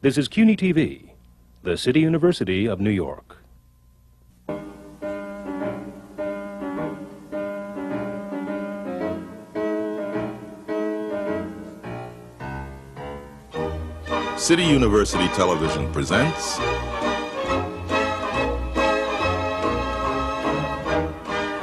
[0.00, 1.10] This is CUNY TV,
[1.64, 3.38] the City University of New York.
[14.36, 16.58] City University Television presents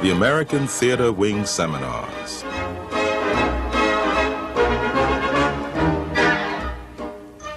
[0.02, 2.44] the American Theater Wing Seminars.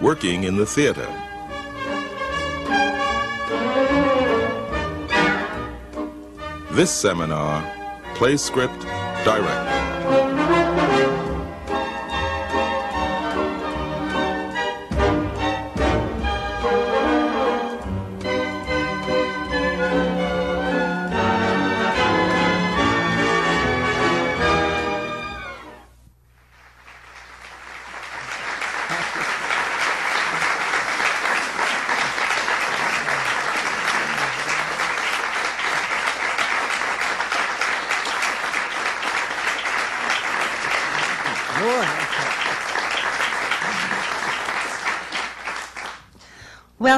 [0.10, 1.08] Working in the theater.
[6.72, 7.62] This seminar,
[8.16, 8.82] play script,
[9.24, 9.79] direct.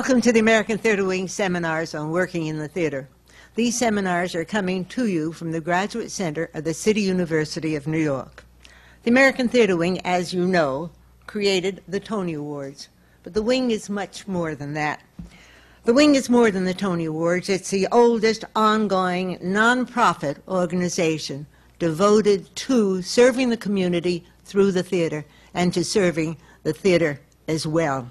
[0.02, 3.08] Welcome to the American Theater Wing seminars on working in the theater.
[3.54, 7.86] These seminars are coming to you from the Graduate Center of the City University of
[7.86, 8.44] New York.
[9.04, 10.90] The American Theater Wing, as you know,
[11.28, 12.90] created the Tony Awards,
[13.22, 15.02] but the Wing is much more than that.
[15.84, 17.48] The Wing is more than the Tony Awards.
[17.48, 21.46] It's the oldest ongoing nonprofit organization
[21.78, 28.10] devoted to serving the community through the theater and to serving the theater as well.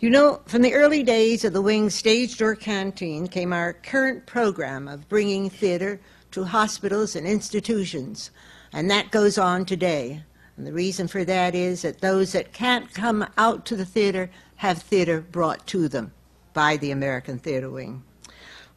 [0.00, 4.24] You know, from the early days of the Wing's stage door canteen came our current
[4.24, 8.30] program of bringing theater to hospitals and institutions,
[8.72, 10.22] and that goes on today.
[10.56, 14.30] And the reason for that is that those that can't come out to the theater
[14.56, 16.12] have theater brought to them
[16.54, 18.02] by the American Theater Wing.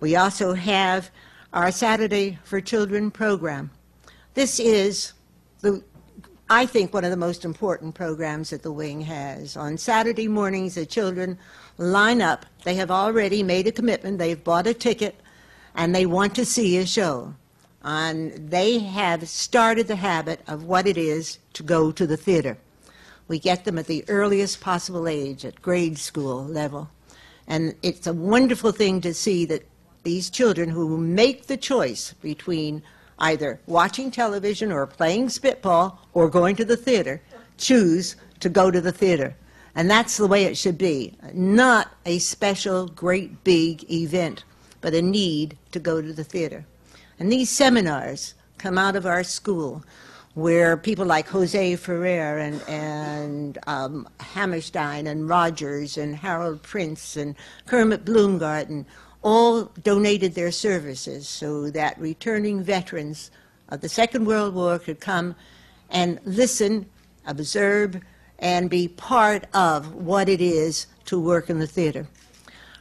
[0.02, 1.10] We also have
[1.54, 3.72] our Saturday for Children program.
[4.34, 5.14] This is
[5.62, 5.86] the
[6.50, 9.56] I think one of the most important programs that the Wing has.
[9.56, 11.38] On Saturday mornings, the children
[11.78, 12.46] line up.
[12.64, 14.18] They have already made a commitment.
[14.18, 15.16] They've bought a ticket,
[15.74, 17.34] and they want to see a show.
[17.82, 22.58] And they have started the habit of what it is to go to the theater.
[23.28, 26.90] We get them at the earliest possible age, at grade school level.
[27.48, 29.66] And it's a wonderful thing to see that
[30.04, 32.84] these children who make the choice between
[33.20, 37.22] either watching television or playing spitball or going to the theater,
[37.58, 39.36] choose to go to the theater.
[39.76, 41.16] And that's the way it should be.
[41.34, 44.44] Not a special, great, big event,
[44.82, 46.66] but a need to go to the theater.
[47.20, 49.84] And these seminars come out of our school
[50.36, 57.36] where people like Jose Ferrer and, and um, Hammerstein and Rodgers and Harold Prince and
[57.68, 58.86] Kermit Bloomgarden
[59.24, 63.32] all donated their services so that returning veterans
[63.70, 65.36] of the Second World War could come
[65.90, 66.90] and listen,
[67.26, 68.00] observe,
[68.40, 72.08] and be part of what it is to work in the theater.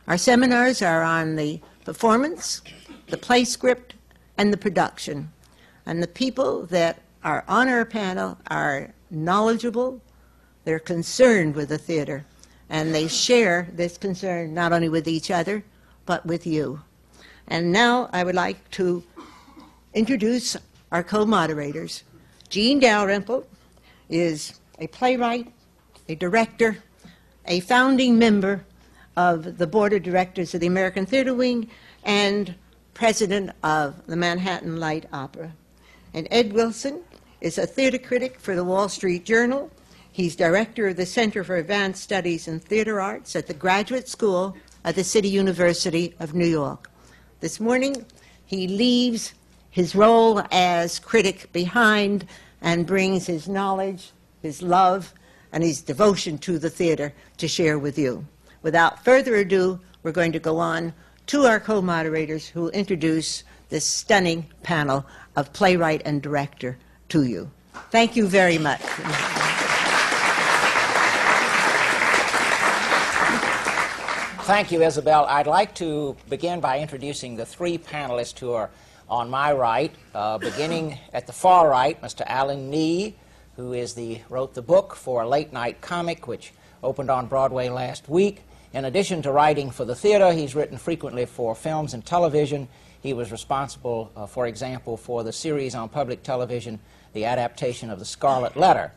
[0.08, 2.62] Our seminars are on the performance,
[3.08, 3.94] the play script,
[4.36, 5.30] and the production.
[5.86, 10.00] And the people that are on our panel are knowledgeable,
[10.64, 12.24] they're concerned with the theater,
[12.68, 15.62] and they share this concern not only with each other,
[16.06, 16.80] but with you.
[17.48, 19.02] And now I would like to
[19.94, 20.56] introduce
[20.90, 22.04] our co-moderators.
[22.48, 23.46] Jean Dalrymple
[24.08, 25.52] is a playwright,
[26.08, 26.78] a director,
[27.46, 28.64] a founding member
[29.16, 31.68] of the board of directors of the American Theater Wing,
[32.04, 32.54] and
[32.94, 35.52] president of the Manhattan Light Opera.
[36.14, 37.00] And Ed Wilson
[37.40, 39.70] is a theater critic for the Wall Street Journal.
[40.10, 44.56] He's director of the Center for Advanced Studies in Theater Arts at the Graduate School
[44.84, 46.90] at the City University of New York.
[47.40, 48.04] This morning,
[48.44, 49.34] he leaves
[49.70, 52.26] his role as critic behind
[52.60, 54.12] and brings his knowledge,
[54.42, 55.12] his love,
[55.52, 58.26] and his devotion to the theater to share with you.
[58.62, 60.92] Without further ado, we're going to go on
[61.26, 65.04] to our co-moderators who will introduce this stunning panel
[65.36, 66.76] of playwright and director
[67.08, 67.50] to you.
[67.90, 68.82] Thank you very much.
[74.46, 75.24] Thank you, Isabel.
[75.26, 78.70] I'd like to begin by introducing the three panelists who are
[79.08, 82.24] on my right, uh, beginning at the far right, Mr.
[82.26, 83.14] Alan Knee,
[83.54, 86.52] who is the, wrote the book for a late night comic, which
[86.82, 88.42] opened on Broadway last week.
[88.72, 92.66] In addition to writing for the theater, he's written frequently for films and television.
[93.00, 96.80] He was responsible, uh, for example, for the series on public television,
[97.12, 98.90] the adaptation of The Scarlet Letter.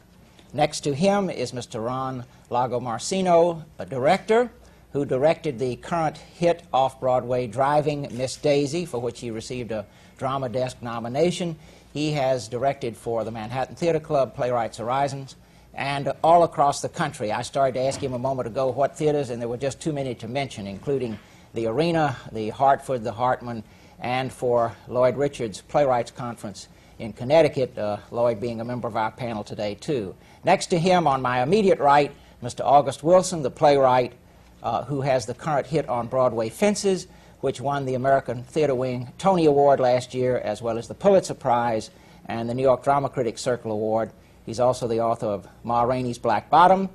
[0.54, 1.86] Next to him is Mr.
[1.86, 4.50] Ron Lagomarsino, a director
[4.96, 9.86] who directed the current hit off-Broadway Driving Miss Daisy, for which he received a
[10.18, 11.58] Drama Desk nomination.
[11.92, 15.36] He has directed for the Manhattan Theater Club, Playwrights Horizons,
[15.74, 17.34] and all across the country.
[17.34, 19.92] I started to ask him a moment ago what theaters, and there were just too
[19.92, 21.20] many to mention, including
[21.54, 23.66] the Arena, the Hartford, the Hartman,
[24.00, 26.70] and for Lloyd Richards Playwrights Conference
[27.00, 30.16] in Connecticut, uh, Lloyd being a member of our panel today, too.
[30.46, 32.62] Next to him, on my immediate right, Mr.
[32.64, 34.14] August Wilson, the playwright
[34.64, 37.08] uh, who has the current hit on Broadway, Fences,
[37.42, 41.34] which won the American Theater Wing Tony Award last year, as well as the Pulitzer
[41.34, 41.92] Prize
[42.26, 44.12] and the New York Drama Critics Circle Award.
[44.46, 46.90] He's also the author of Ma Rainey's Black Bottom.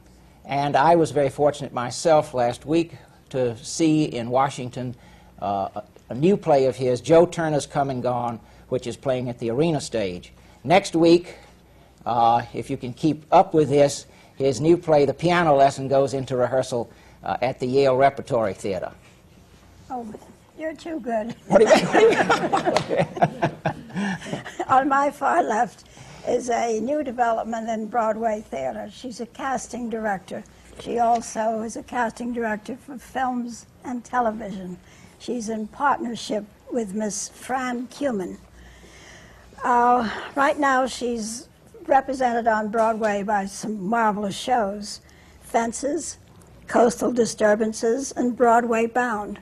[0.44, 2.94] And I was very fortunate myself last week
[3.28, 4.96] to see in Washington
[5.40, 9.28] uh, a, a new play of his, Joe Turner's Come and Gone, which is playing
[9.28, 10.32] at the arena stage.
[10.64, 11.36] Next week,
[12.04, 14.06] uh, if you can keep up with this,
[14.36, 16.90] his new play, The Piano Lesson, goes into rehearsal
[17.24, 18.92] uh, at the Yale Repertory Theater.
[19.90, 20.06] Oh,
[20.58, 21.34] you're too good.
[21.46, 21.74] What do you
[24.68, 25.84] On my far left
[26.28, 28.90] is a new development in Broadway theater.
[28.92, 30.44] She's a casting director.
[30.80, 34.78] She also is a casting director for films and television.
[35.18, 38.38] She's in partnership with Miss Fran Kumin.
[39.64, 41.48] Uh, right now, she's
[41.86, 45.00] represented on Broadway by some marvelous shows
[45.42, 46.16] Fences,
[46.70, 49.40] Coastal Disturbances, and Broadway Bound.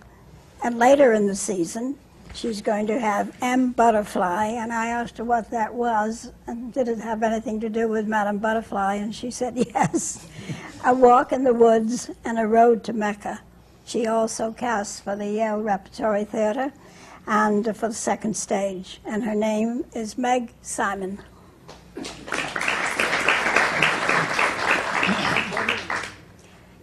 [0.65, 1.99] And later in the season,
[2.33, 3.73] she's going to have M.
[3.73, 7.87] Butterfly, and I asked her what that was, and did it have anything to do
[7.87, 8.95] with Madame Butterfly?
[8.95, 10.27] And she said yes.
[10.87, 13.43] a Walk in the Woods and a Road to Mecca.
[13.85, 16.73] She also casts for the Yale Repertory Theater
[17.27, 21.19] and for the second stage, and her name is Meg Simon.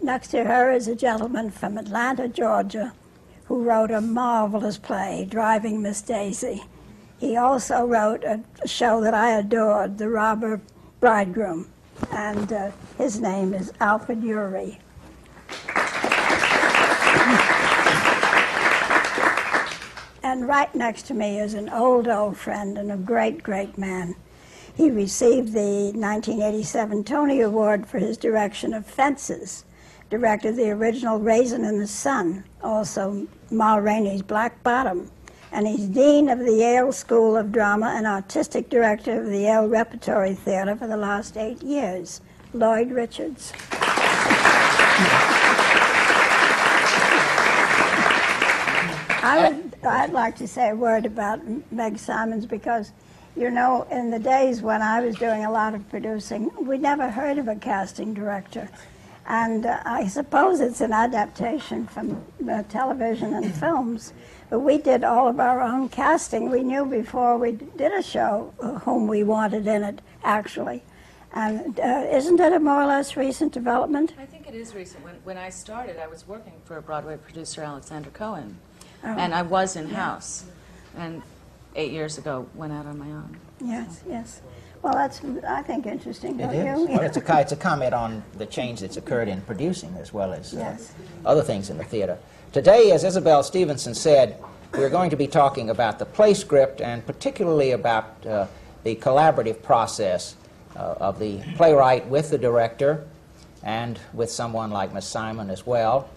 [0.06, 2.94] Next to her is a gentleman from Atlanta, Georgia,
[3.46, 6.64] who wrote a marvelous play, Driving Miss Daisy.
[7.18, 10.62] He also wrote a show that I adored, The Robber
[11.00, 11.70] Bridegroom,
[12.12, 12.70] and uh,
[13.00, 14.78] his name is Alfred Uhry.
[20.22, 24.14] and right next to me is an old, old friend and a great, great man.
[24.76, 29.65] He received the 1987 Tony Award for his direction of Fences,
[30.10, 35.10] directed the original Raisin in the Sun, also Ma Rainey's Black Bottom,
[35.52, 39.68] and he's Dean of the Yale School of Drama and Artistic Director of the Yale
[39.68, 42.22] Repertory Theater for the last eight years,
[42.54, 43.54] Lloyd Richards.
[49.28, 51.42] I would, I'd like to say a word about
[51.72, 52.92] Meg Simons because,
[53.36, 57.10] you know, in the days when I was doing a lot of producing, we never
[57.10, 58.70] heard of a casting director.
[59.28, 64.14] And uh, I suppose it's an adaptation from uh, television and films.
[64.50, 66.52] But we did all of our own casting.
[66.52, 70.84] We knew before we did a show whom we wanted in it, actually.
[71.34, 74.14] And uh, isn't it a more or less recent development?
[74.18, 75.04] I think it is recent.
[75.04, 78.58] When, when I started, I was working for a Broadway producer Alexander Cohen,
[79.04, 80.46] and I was in house.
[80.96, 81.24] And
[81.76, 83.38] eight years ago, went out on my own.
[83.60, 84.42] Yes, yes.
[84.86, 86.80] Well, that's, I think, interesting, It is.
[86.80, 86.86] you?
[86.86, 90.32] Well, it's a, it's a comment on the change that's occurred in producing as well
[90.32, 90.94] as uh, Yes.
[91.26, 92.20] other things in the theater.
[92.52, 94.38] Today, as Isabel Stevenson said,
[94.74, 98.46] we're going to be talking about the play script and particularly about uh,
[98.84, 100.36] the collaborative process
[100.76, 103.08] uh, of the playwright with the director
[103.64, 106.08] and with someone like Miss Simon as well.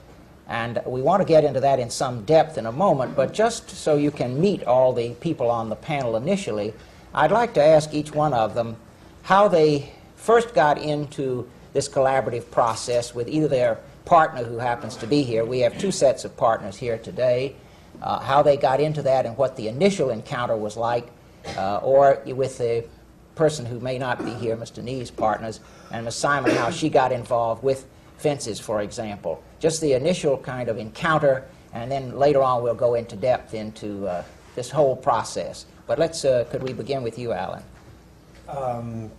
[0.46, 3.70] And we want to get into that in some depth in a moment, but just
[3.70, 6.74] so you can meet all the people on the panel initially,
[7.14, 8.76] I'd like to ask each one of them
[9.22, 15.06] how they first got into this collaborative process with either their partner who happens to
[15.06, 15.44] be here.
[15.44, 17.54] We have two sets of partners here today.
[18.00, 21.08] Uh, how they got into that and what the initial encounter was like,
[21.56, 22.84] uh, or with the
[23.34, 24.82] person who may not be here, Mr.
[24.82, 25.60] Knee's partners,
[25.90, 26.14] and Ms.
[26.14, 27.86] Simon, how she got involved with
[28.16, 29.42] fences, for example.
[29.58, 34.06] Just the initial kind of encounter, and then later on we'll go into depth into
[34.06, 34.22] uh,
[34.54, 35.66] this whole process.
[35.88, 37.62] But let's, uh, could we begin with you, Alan?
[38.46, 39.10] Um,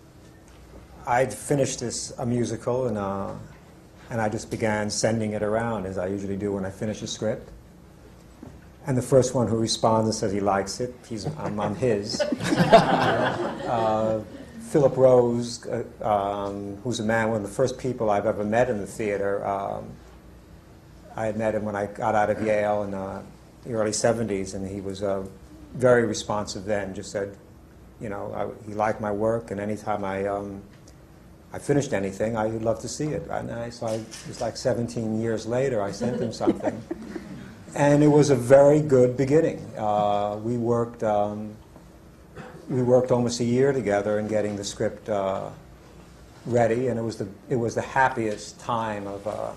[1.05, 3.33] I'd finished this a musical, and uh,
[4.11, 7.07] and I just began sending it around as I usually do when I finish a
[7.07, 7.49] script.
[8.85, 12.21] And the first one who responds and says he likes it, he's I'm, I'm his.
[12.51, 14.23] uh,
[14.69, 18.69] Philip Rose, uh, um, who's a man, one of the first people I've ever met
[18.69, 19.43] in the theater.
[19.45, 19.89] Um,
[21.15, 23.23] I had met him when I got out of Yale in uh,
[23.63, 25.25] the early 70s, and he was uh,
[25.73, 26.93] very responsive then.
[26.93, 27.37] Just said,
[28.01, 30.61] you know, I, he liked my work, and anytime I um,
[31.51, 33.27] I finished anything, I'd love to see it.
[33.29, 36.79] And I, so I, it was like 17 years later, I sent him something.
[37.75, 39.65] and it was a very good beginning.
[39.77, 41.03] Uh, we worked.
[41.03, 41.55] Um,
[42.69, 45.49] we worked almost a year together in getting the script uh,
[46.45, 49.51] ready, and it was the it was the happiest time of uh,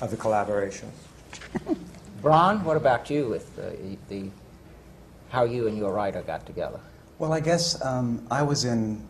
[0.00, 0.90] of the collaboration.
[2.22, 4.30] Bron, what about you with the, the
[5.32, 6.78] how you and your writer got together?
[7.18, 9.08] Well, I guess um, I was in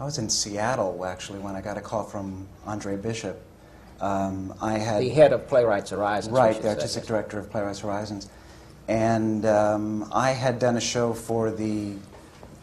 [0.00, 3.42] I was in Seattle actually when I got a call from Andre Bishop.
[4.00, 6.32] Um, I had The head of Playwrights Horizons.
[6.32, 6.68] right, the say.
[6.68, 8.30] artistic director of Playwrights Horizons,
[8.86, 11.94] and um, I had done a show for the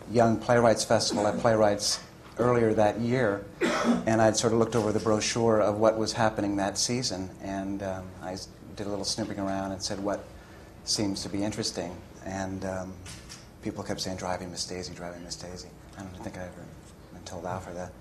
[0.09, 1.99] Young Playwrights Festival at Playwrights
[2.39, 3.43] earlier that year,
[4.05, 7.83] and I'd sort of looked over the brochure of what was happening that season, and
[7.83, 8.37] um, I
[8.77, 10.23] did a little snooping around and said what
[10.85, 12.93] seems to be interesting, and um,
[13.61, 16.65] people kept saying "Driving Miss Daisy, Driving Miss Daisy." I don't think I ever
[17.13, 17.91] been told out for that.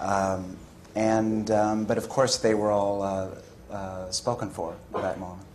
[0.00, 0.56] Um,
[0.94, 3.28] and um, but of course they were all uh,
[3.70, 5.46] uh, spoken for at that moment.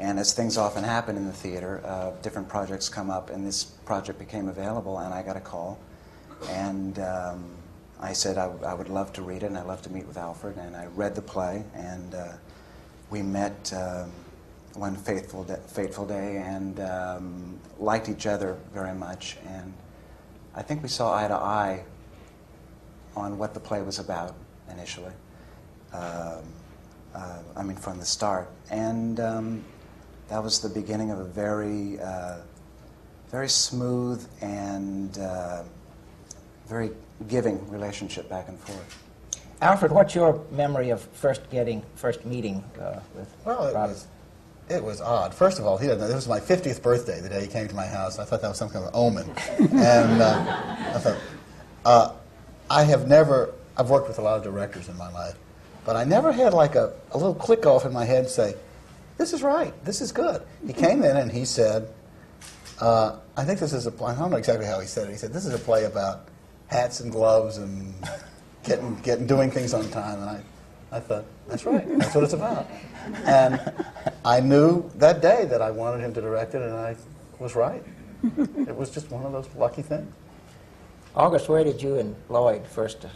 [0.00, 3.64] And as things often happen in the theater, uh, different projects come up, and this
[3.64, 5.76] project became available, and I got a call,
[6.50, 7.44] and um,
[8.00, 10.56] I said I, would love to read it, and I'd love to meet with Alfred,
[10.56, 12.28] and I read the play, and uh,
[13.10, 14.12] we met um,
[14.78, 19.72] one fateful, da- fateful day, and um, liked each other very much, and
[20.54, 21.82] I think we saw eye to eye
[23.16, 24.34] on what the play was about
[24.70, 25.12] initially.
[25.92, 26.42] Um,
[27.14, 29.64] uh, I mean, from the start, and um,
[30.28, 32.36] that was the beginning of a very, uh,
[33.30, 35.62] very smooth and uh,
[36.68, 36.90] very
[37.28, 39.04] giving relationship back and forth.
[39.60, 43.88] Alfred, what's your memory of first getting, first meeting uh, with Well, it Robert?
[43.94, 44.06] was,
[44.70, 45.34] it was odd.
[45.34, 46.06] First of all, he didn't know.
[46.06, 48.18] This was my 50th birthday, the day he came to my house.
[48.18, 49.30] I thought that was some kind of an omen.
[49.58, 51.18] and uh, I thought,
[51.84, 52.12] uh,
[52.70, 55.36] I have never, I've worked with a lot of directors in my life,
[55.84, 58.54] but I never had like a, a little click off in my head and say,
[59.16, 60.42] this is right, this is good.
[60.66, 61.88] He came in and he said,
[62.80, 65.12] uh, I think this is a play, I don't know exactly how he said it.
[65.12, 66.28] He said, this is a play about
[66.68, 67.94] hats and gloves and
[68.64, 70.20] getting, getting, doing things on time.
[70.20, 70.42] And I,
[70.90, 72.66] I thought, that's right, that's what it's about.
[73.24, 73.60] And
[74.24, 76.96] I knew that day that I wanted him to direct it, and I
[77.38, 77.82] was right.
[78.66, 80.12] It was just one of those lucky things.
[81.14, 83.08] August, where did you and Lloyd first uh,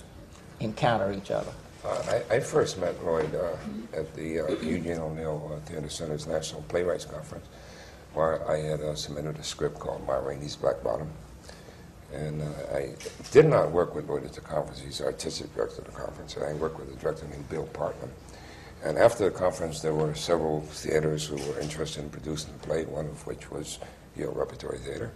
[0.61, 1.53] encounter each other?
[1.85, 3.57] Uh, I, I first met Lloyd uh,
[3.93, 7.47] at the uh, Eugene O'Neill uh, Theater Center's National Playwrights Conference,
[8.15, 11.11] where I had uh, submitted a script called Ma Rainey's Black Bottom.
[12.13, 12.95] And uh, I
[13.31, 14.81] did not work with Lloyd at the conference.
[14.81, 17.67] He's the artistic director of the conference, and I worked with a director named Bill
[17.73, 18.11] Partlan.
[18.85, 22.85] And after the conference, there were several theaters who were interested in producing the play,
[22.85, 23.79] one of which was
[24.17, 25.13] Yale Repertory Theater.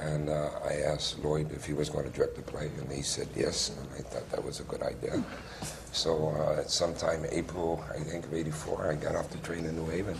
[0.00, 3.02] And uh, I asked Lloyd if he was going to direct the play, and he
[3.02, 5.22] said yes, and I thought that was a good idea.
[5.92, 9.76] So uh, at sometime April, I think, of 84, I got off the train in
[9.76, 10.16] New Haven,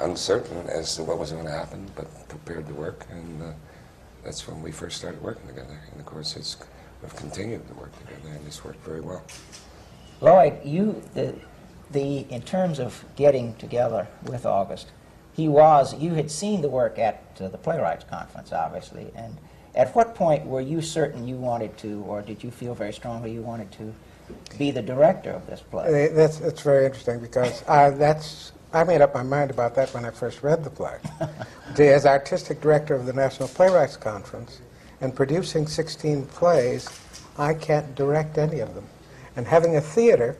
[0.00, 3.52] uncertain as to what was going to happen, but prepared to work, and uh,
[4.24, 5.80] that's when we first started working together.
[5.90, 6.56] And of course, it's,
[7.02, 9.22] we've continued to work together, and it's worked very well.
[10.20, 11.34] Lloyd, you, the,
[11.92, 14.88] the, in terms of getting together with August,
[15.32, 19.38] he was, you had seen the work at uh, the Playwrights Conference, obviously, and
[19.74, 23.32] at what point were you certain you wanted to, or did you feel very strongly
[23.32, 23.94] you wanted to
[24.58, 26.08] be the director of this play?
[26.08, 30.04] That's, that's very interesting because uh, that's, I made up my mind about that when
[30.04, 30.98] I first read the play.
[31.78, 34.60] As artistic director of the National Playwrights Conference
[35.00, 36.88] and producing 16 plays,
[37.38, 38.84] I can't direct any of them.
[39.36, 40.36] And having a theater,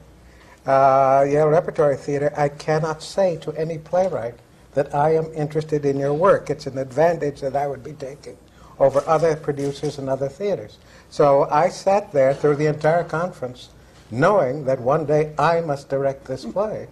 [0.66, 4.35] uh, Yale Repertory Theater, I cannot say to any playwright
[4.75, 6.50] that I am interested in your work.
[6.50, 8.37] It's an advantage that I would be taking
[8.78, 10.78] over other producers and other theaters.
[11.08, 13.70] So I sat there through the entire conference
[14.11, 16.88] knowing that one day I must direct this play,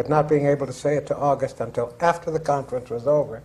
[0.00, 3.42] but not being able to say it to August until after the conference was over.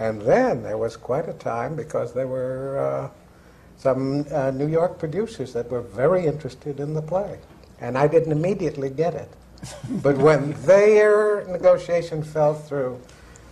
[0.00, 3.08] And then there was quite a time because there were uh,
[3.76, 7.38] some uh, New York producers that were very interested in the play.
[7.80, 9.28] And I didn't immediately get it.
[10.02, 13.00] but when their negotiation fell through,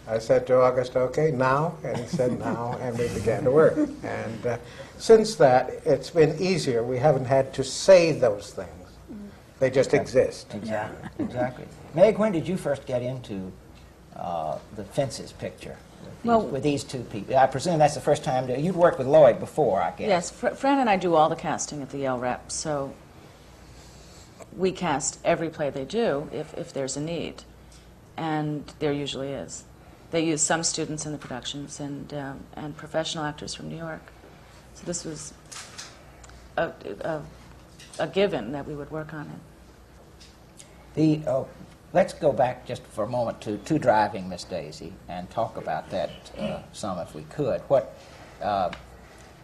[0.09, 1.77] I said to August, okay, now?
[1.85, 3.79] And he said, now, and we began to work.
[4.03, 4.59] And uh,
[4.99, 6.83] since that, it's been easier.
[6.83, 8.89] We haven't had to say those things,
[9.61, 10.53] they just exist.
[10.53, 11.67] Exactly, exactly.
[11.95, 13.53] Meg, when did you first get into
[14.17, 15.77] uh, the Fences picture?
[16.03, 18.77] With these, Well- with these two people, I presume that's the first time that you'd
[18.77, 20.09] worked with Lloyd before, I guess.
[20.09, 22.93] Yes, Fr- Fran and I do all the casting at the Yale Rep, so
[24.57, 27.43] we cast every play they do if, if there's a need,
[28.17, 29.65] and there usually is.
[30.11, 34.03] They use some students in the productions and, um, and professional actors from New York.
[34.75, 35.33] So this was
[36.57, 37.23] a, a
[37.99, 40.65] a given that we would work on it.
[40.95, 41.45] The, uh,
[41.93, 45.91] let's go back just for a moment to, to driving, Miss Daisy, and talk about
[45.91, 47.61] that uh, some if we could.
[47.63, 47.97] What,
[48.43, 48.71] uh,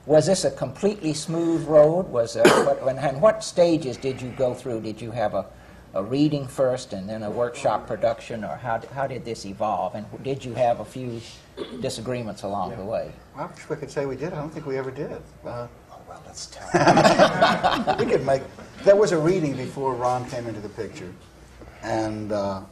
[0.07, 2.09] was this a completely smooth road?
[2.09, 4.81] Was there, what, and, and what stages did you go through?
[4.83, 5.47] Did you have a,
[5.95, 9.95] a reading first and then a workshop production, or how, how did this evolve?
[9.97, 11.21] And did you have a few
[11.81, 13.11] disagreements along the way?
[13.35, 14.33] I wish we could say we did.
[14.33, 15.11] I don't think we ever did.
[15.45, 18.43] Uh, Oh, well, let's tell we could make.
[18.85, 21.12] There was a reading before Ron came into the picture,
[21.87, 22.62] and uh,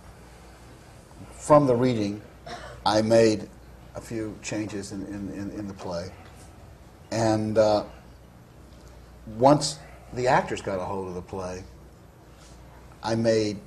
[1.34, 2.20] from the reading,
[2.84, 3.48] I made
[3.94, 6.10] a few changes in, in, in, in the play.
[7.12, 7.84] And uh,
[9.38, 9.78] once
[10.14, 11.62] the actors got a hold of the play,
[13.04, 13.58] I made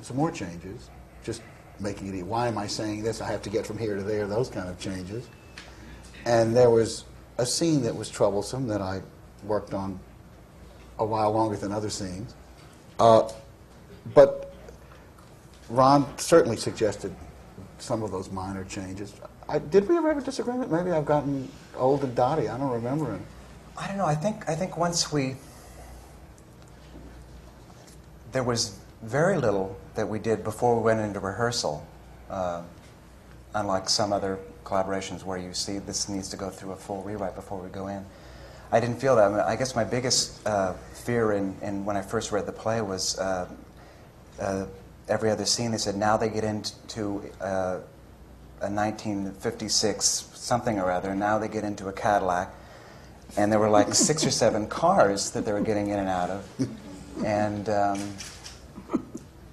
[0.00, 0.90] some more changes,
[1.24, 1.42] just
[1.80, 2.24] making it.
[2.24, 3.20] Why am I saying this?
[3.20, 4.28] I have to get from here to there.
[4.28, 5.26] Those kind of changes.
[6.24, 7.04] And there was
[7.38, 9.02] a scene that was troublesome that I
[9.42, 9.98] worked on
[11.00, 12.34] a while longer than other scenes.
[13.00, 13.28] Uh,
[14.14, 14.47] but
[15.68, 17.14] Ron certainly suggested
[17.78, 19.14] some of those minor changes.
[19.48, 20.70] I, did we ever have a disagreement?
[20.70, 22.48] Maybe I've gotten old and dotty.
[22.48, 23.20] I don't remember it.
[23.76, 24.06] I don't know.
[24.06, 25.36] I think I think once we
[28.32, 31.86] there was very little that we did before we went into rehearsal.
[32.28, 32.62] Uh,
[33.54, 37.34] unlike some other collaborations where you see this needs to go through a full rewrite
[37.34, 38.04] before we go in.
[38.70, 39.24] I didn't feel that.
[39.24, 42.52] I, mean, I guess my biggest uh, fear in, in when I first read the
[42.52, 43.48] play was uh,
[44.38, 44.66] uh,
[45.08, 45.70] every other scene.
[45.70, 47.80] They said now they get into uh,
[48.60, 51.14] a 1956 something or other.
[51.14, 52.52] Now they get into a Cadillac,
[53.36, 56.30] and there were like six or seven cars that they were getting in and out
[56.30, 56.68] of,
[57.24, 58.14] and um,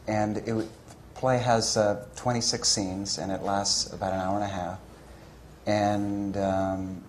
[0.08, 0.68] and it, w-
[1.16, 4.80] play has uh, 26 scenes and it lasts about an hour and a half,
[5.66, 7.04] and um,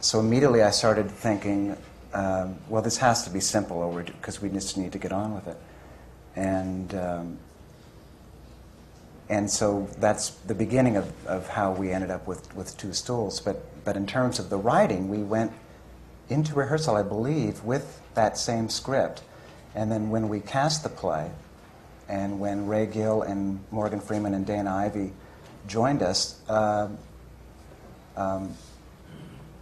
[0.00, 1.76] so immediately I started thinking,
[2.14, 5.34] um, well, this has to be simple, or because we just need to get on
[5.34, 5.58] with it,
[6.36, 6.94] and.
[6.94, 7.38] Um,
[9.30, 13.38] and so that's the beginning of, of how we ended up with, with two stools.
[13.40, 15.52] But, but in terms of the writing, we went
[16.28, 19.22] into rehearsal, I believe, with that same script.
[19.72, 21.30] And then when we cast the play,
[22.08, 25.12] and when Ray Gill and Morgan Freeman and Dana Ivey
[25.68, 26.88] joined us, uh,
[28.16, 28.52] um,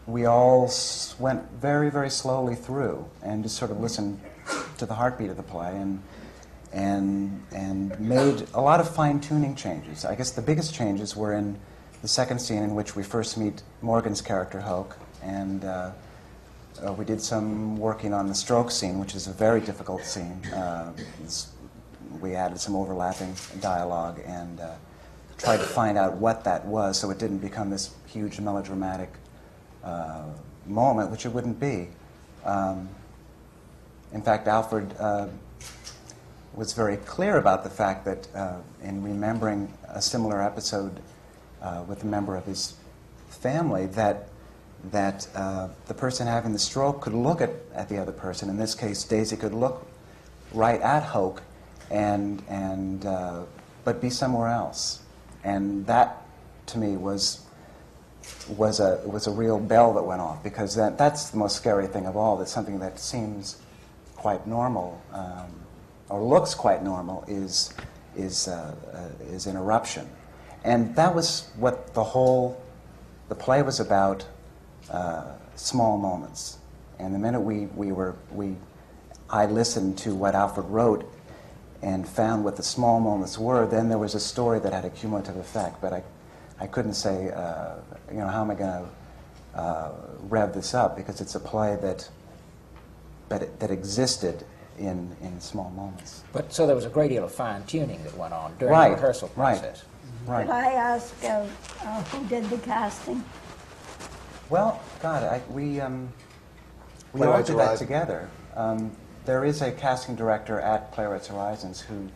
[0.07, 4.19] we all s- went very, very slowly through and just sort of listened
[4.79, 6.03] to the heartbeat of the play and,
[6.73, 10.05] and, and made a lot of fine tuning changes.
[10.05, 11.59] I guess the biggest changes were in
[12.03, 15.91] the second scene in which we first meet Morgan's character, Hoke, and uh,
[16.87, 20.45] uh, we did some working on the stroke scene, which is a very difficult scene.
[20.55, 20.93] Uh,
[22.21, 24.75] we added some overlapping dialogue and uh,
[25.37, 29.11] tried to find out what that was so it didn't become this huge melodramatic
[29.85, 30.25] uh,
[30.67, 31.89] moment, which it wouldn't be.
[32.45, 32.89] Um,
[34.13, 35.29] in fact, Alfred uh,
[36.59, 41.01] was very clear about the fact that uh, in remembering a similar episode
[41.63, 42.75] uh, with a member of his
[43.29, 44.29] family, that
[44.91, 48.49] that uh, the person having the stroke could look at, at the other person.
[48.49, 49.87] In this case, Daisy could look
[50.53, 51.43] right at Hoke,
[51.91, 53.45] and and uh,
[53.85, 55.01] but be somewhere else,
[55.45, 56.25] and that
[56.67, 57.47] to me was
[58.49, 61.87] was a was a real bell that went off because that that's the most scary
[61.87, 62.37] thing of all.
[62.37, 63.59] That something that seems
[64.17, 65.68] quite normal um,
[66.09, 67.75] or looks quite normal is
[68.17, 70.09] is uh, uh, is interruption,
[70.65, 72.61] and that was what the whole
[73.29, 74.27] the play was about.
[74.91, 76.59] Uh, small moments,
[76.99, 78.57] and the minute we we were we
[79.31, 81.11] I listened to what Alfred wrote
[81.83, 84.91] and found what the small moments were, then there was a story that had a
[84.91, 85.81] cumulative effect.
[85.81, 86.03] But I,
[86.59, 87.75] I couldn't say, uh,
[88.11, 89.93] you know, how am I going to uh,
[90.23, 92.09] rev this up because it's a play that,
[93.29, 94.45] that, that existed
[94.79, 96.23] in, in small moments.
[96.33, 98.89] But so there was a great deal of fine tuning that went on during Right,
[98.91, 99.59] the rehearsal right.
[99.59, 99.85] process.
[100.27, 100.47] Right.
[100.47, 101.47] Could I ask uh,
[101.85, 103.25] uh, who did the casting?
[104.51, 106.13] Well, God, I, we, um,
[107.13, 108.29] we all did that together.
[108.55, 108.93] Um,
[109.25, 112.09] there is a casting director at Playwrights Horizons who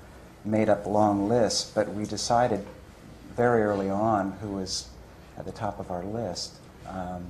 [0.44, 2.66] made up long lists, but we decided
[3.36, 4.88] very early on who was
[5.38, 6.54] at the top of our list.
[6.86, 7.26] Um,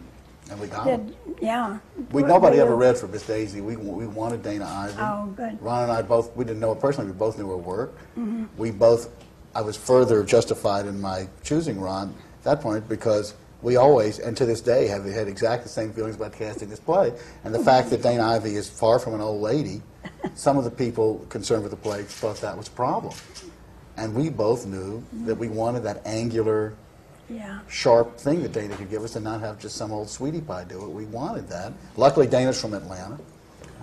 [0.51, 1.79] And we got Did, yeah.
[2.11, 3.61] We, nobody ever read for Miss Daisy.
[3.61, 4.95] We, we wanted Dana Ivey.
[4.99, 5.63] Oh, good.
[5.63, 7.97] Ron and I both, we didn't know her personally, we both knew her work.
[8.19, 8.45] Mm-hmm.
[8.57, 9.09] We both,
[9.55, 14.37] I was further justified in my choosing Ron at that point because we always, and
[14.37, 17.13] to this day, have had exactly the same feelings about casting this play.
[17.45, 19.81] And the fact that Dana Ivey is far from an old lady,
[20.35, 23.15] some of the people concerned with the play thought that was a problem.
[23.97, 26.75] And we both knew that we wanted that angular,
[27.33, 27.61] Yeah.
[27.69, 30.65] sharp thing that Dana could give us and not have just some old sweetie pie
[30.65, 30.89] do it.
[30.91, 31.73] We wanted that.
[31.97, 33.19] Luckily, Dana's from Atlanta.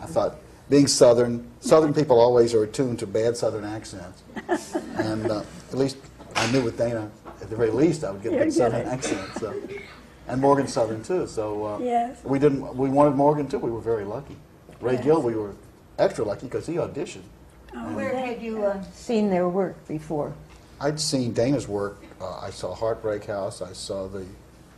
[0.01, 0.35] I thought
[0.69, 4.23] being Southern, Southern people always are attuned to bad Southern accents.
[4.97, 5.97] And uh, at least
[6.35, 7.09] I knew with Dana,
[7.41, 8.87] at the very least, I would get a You'd good Southern it.
[8.87, 9.29] accent.
[9.39, 9.53] So.
[10.27, 11.25] And Morgan Southern too.
[11.25, 12.19] So uh, Yes.
[12.23, 12.75] we didn't.
[12.75, 13.57] We wanted Morgan too.
[13.59, 14.35] We were very lucky.
[14.81, 15.03] Ray Yes.
[15.05, 15.55] Gill, we were
[15.97, 17.23] extra lucky because he auditioned.
[17.93, 20.33] Where had you uh, seen their work before?
[20.81, 22.03] I'd seen Dana's work.
[22.21, 23.61] Uh, I saw Heartbreak House.
[23.61, 24.25] I saw the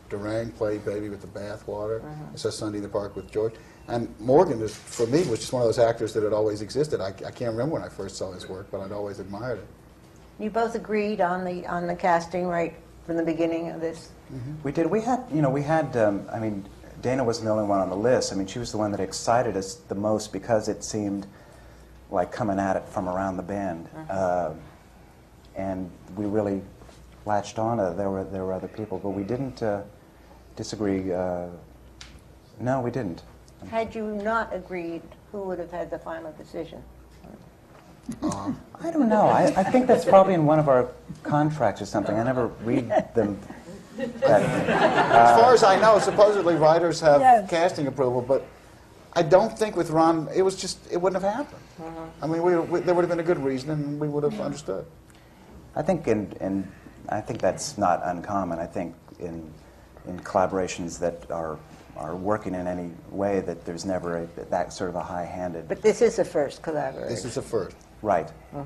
[0.09, 2.03] Durang play Baby with the Bathwater.
[2.03, 3.53] I saw Sunday in the Park with George.
[3.87, 7.01] And Morgan, is, for me, was just one of those actors that had always existed.
[7.01, 9.67] I, I can't remember when I first saw his work, but I'd always admired it.
[10.39, 12.73] You both agreed on the on the casting right
[13.05, 14.09] from the beginning of this.
[14.63, 14.87] We did.
[14.87, 15.95] We had, you know, we had.
[15.97, 16.65] Um, I mean,
[17.01, 18.31] Dana wasn't the only one on the list.
[18.31, 21.27] I mean, she was the one that excited us the most because it seemed
[22.09, 24.53] like coming at it from around the bend, uh,
[25.55, 26.61] and we really
[27.25, 27.93] latched on to.
[27.95, 29.81] There were there were other people, but we didn't uh,
[30.55, 31.11] disagree.
[31.13, 31.47] Uh,
[32.59, 33.23] no, we didn't.
[33.69, 36.83] Had you not agreed, who would have had the final decision?
[38.23, 39.27] I don't know.
[39.27, 40.89] I, I think that's probably in one of our
[41.23, 42.17] contracts or something.
[42.17, 43.39] I never read them.
[43.97, 47.49] That, as far as I know, supposedly writers have Yes.
[47.49, 48.45] casting approval, but
[49.13, 51.61] I don't think with Ron, it was just, it wouldn't have happened.
[52.21, 54.39] I mean, we, we, there would have been a good reason, and we would have
[54.41, 54.85] understood.
[55.75, 56.71] I think in, in
[57.09, 58.59] I think that's not uncommon.
[58.59, 59.51] I think in
[60.07, 61.59] in collaborations that are
[61.97, 65.81] are working in any way that there's never a, that sort of a high-handed But
[65.81, 67.09] this is the first collaboration.
[67.09, 67.75] This is the first.
[68.01, 68.29] right.
[68.51, 68.65] So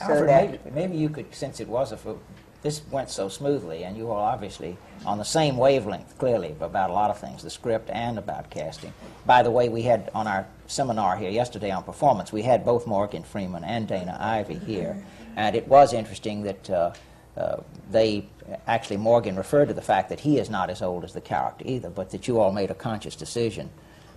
[0.00, 2.18] Alfred, that- maybe, maybe you could, since it was a, fo-
[2.62, 6.92] this went so smoothly, and you are obviously on the same wavelength, clearly, about a
[6.92, 8.92] lot of things, the script and about casting.
[9.24, 12.86] By the way, we had on our seminar here yesterday on performance, we had both
[12.86, 15.02] Morgan Freeman and Dana Ivey here,
[15.36, 16.92] and it was interesting that uh,
[17.36, 17.56] uh,
[17.90, 18.26] they
[18.66, 21.64] actually Morgan referred to the fact that he is not as old as the character
[21.66, 23.70] either, but that you all made a conscious decision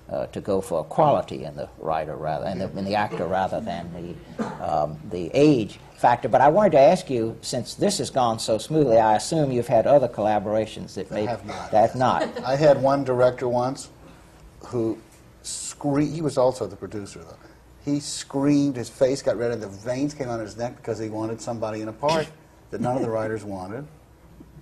[0.10, 3.60] uh, to go for quality in the writer rather in the, in the actor rather
[3.60, 6.28] than the um, the age factor.
[6.28, 9.68] But I wanted to ask you, since this has gone so smoothly, I assume you've
[9.68, 11.72] had other collaborations that may have not.
[11.72, 12.44] that not.
[12.44, 13.90] I had one director once
[14.68, 14.98] who
[15.44, 16.14] screamed.
[16.14, 17.36] He was also the producer, though.
[17.84, 18.78] He screamed.
[18.78, 21.82] His face got red, and the veins came on his neck because he wanted somebody
[21.82, 22.28] in a part
[22.72, 23.86] that none of the writers wanted.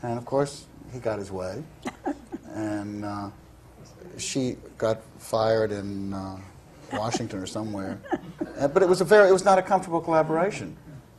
[0.01, 1.63] And of course, he got his way.
[2.53, 3.29] And uh,
[4.17, 6.37] she got fired in uh,
[6.93, 7.99] Washington or somewhere.
[8.57, 9.29] Uh, but it was a very.
[9.29, 10.75] It was not a comfortable collaboration.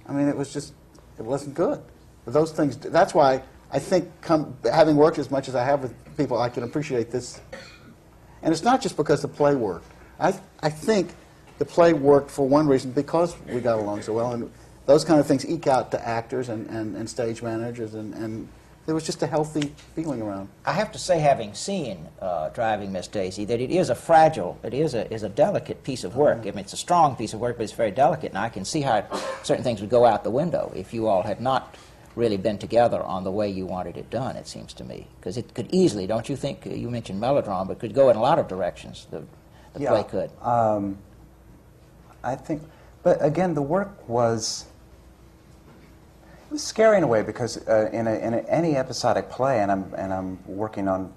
[0.09, 0.73] I mean, it was just.
[1.19, 1.81] It wasn't good.
[2.25, 2.77] But those things.
[2.77, 4.11] That's why I think,
[4.65, 7.41] having worked as much as I have with people, I can appreciate this.
[8.43, 9.91] And it's not just because the play worked.
[10.19, 11.11] I, I think
[11.59, 14.51] the play worked for one reason because we got along so well, and
[14.89, 18.49] those kind of things eke out to actors and, and, and stage managers, and, and
[18.87, 20.49] there was just a healthy feeling around.
[20.65, 24.59] I have to say, having seen uh, Driving Miss Daisy, that it is a fragile,
[24.63, 26.39] it is a, is a delicate piece of work.
[26.39, 28.65] I mean, it's a strong piece of work, but it's very delicate, and I can
[28.65, 29.05] see how
[29.43, 31.77] certain things would go out the window if you all had not
[32.17, 35.07] really been together on the way you wanted it done, it seems to me.
[35.21, 38.17] Because it could easily, don't you think, uh, you mentioned melodrama, but could go in
[38.17, 39.23] a lot of directions, the,
[39.75, 39.91] the Yeah.
[39.91, 40.31] play could.
[40.41, 40.97] Um,
[42.25, 42.63] I think,
[43.03, 44.65] but again, the work was
[46.49, 49.61] it was scary in a way because uh, in, a, in a, any episodic play,
[49.61, 51.13] and I'm and I'm working on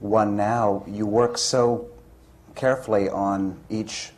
[0.00, 0.82] one now.
[0.88, 1.90] You work so
[2.54, 4.12] carefully on each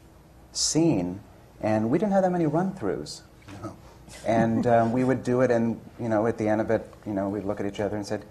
[0.53, 1.19] scene,
[1.61, 3.23] and we didn't have that many run-throughs.
[3.65, 3.77] No.
[4.25, 7.15] And um, we would do it, and you know, at the end of it, you
[7.15, 8.25] know, we'd look at each other and said,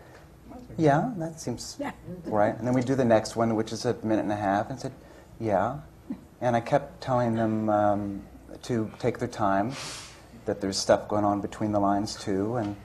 [0.77, 1.77] "Yeah, that seems
[2.23, 4.69] right." And then we'd do the next one, which is a minute and a half,
[4.69, 4.93] and said,
[5.41, 5.79] "Yeah."
[6.39, 8.23] And I kept telling them um,
[8.61, 9.73] to take their time,
[10.45, 12.75] that there's stuff going on between the lines too, and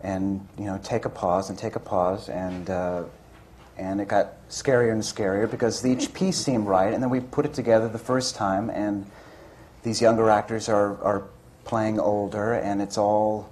[0.00, 3.04] and you know, take a pause and take a pause, and uh,
[3.76, 7.44] and it got scarier and scarier because each piece seemed right, and then we put
[7.44, 9.06] it together the first time, and
[9.82, 11.24] these younger actors are are
[11.64, 13.50] playing older, and it's all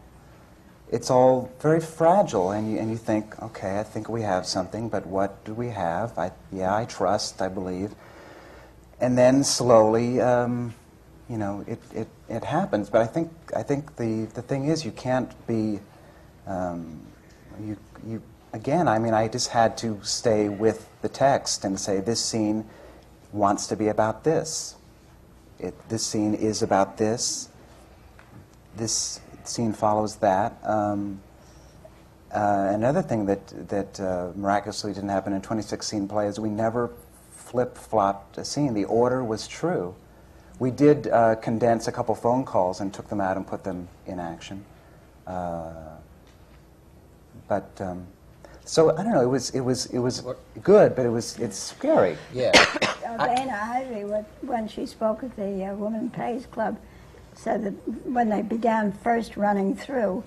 [0.92, 4.90] it's all very fragile, and you, and you think, okay, I think we have something,
[4.90, 6.18] but what do we have?
[6.18, 7.94] I, yeah, I trust, I believe.
[9.00, 10.74] And then slowly, um,
[11.32, 12.90] you know, it, it, it happens.
[12.90, 15.80] But I think, I think the, the thing is, you can't be,
[16.46, 17.00] um,
[17.58, 22.00] you, you, again, I mean, I just had to stay with the text and say,
[22.00, 22.66] this scene
[23.32, 24.76] wants to be about this.
[25.58, 27.48] It, this scene is about this.
[28.76, 30.58] This scene follows that.
[30.64, 31.22] Um,
[32.30, 36.90] uh, another thing that, that uh, miraculously didn't happen in 26 play is we never
[37.30, 38.74] flip flopped a scene.
[38.74, 39.94] The order was true.
[40.58, 43.88] We did uh, condense a couple phone calls and took them out and put them
[44.06, 44.64] in action.
[45.26, 45.96] Uh,
[47.48, 48.06] but um,
[48.64, 49.22] so I don't know.
[49.22, 50.24] It was it was it was
[50.62, 52.16] good, but it was it's scary.
[52.32, 52.52] Yeah.
[53.12, 54.04] Uh, Dana Ivey,
[54.40, 56.78] when she spoke at the uh, Women Pays Club,
[57.34, 60.24] said that when they began first running through,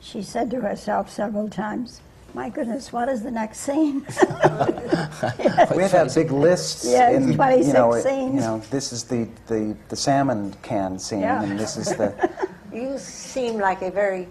[0.00, 2.00] she said to herself several times,
[2.34, 4.04] "My goodness, what is the next scene?"
[5.74, 6.84] We had had big lists.
[6.86, 8.34] Yeah, in, 26 you know, it- scenes.
[8.34, 11.42] You know, this is the, the, the salmon can scene, Yeah.
[11.42, 12.12] and this is the.
[12.72, 14.28] You seem like a very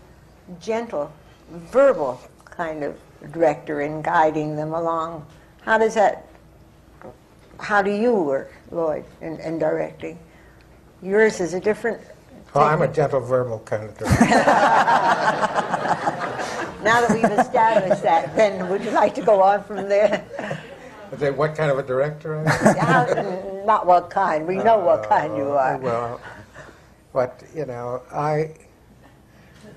[0.62, 1.12] gentle,
[1.50, 2.96] verbal kind of
[3.34, 5.26] director in guiding them along.
[5.64, 6.28] How does that,
[7.60, 10.20] how do you work, Lloyd, in, in directing?
[11.02, 12.00] Yours is a different.
[12.58, 14.26] Oh, I'm a gentle verbal kind of director.
[16.84, 20.20] Now that we've established that, then would you like to go on from there?
[21.36, 22.78] What kind of a director I am?
[22.78, 25.78] How- Not what kind, we know what kind you Uh, are.
[25.78, 26.22] Well,
[27.14, 28.52] but, you know, I,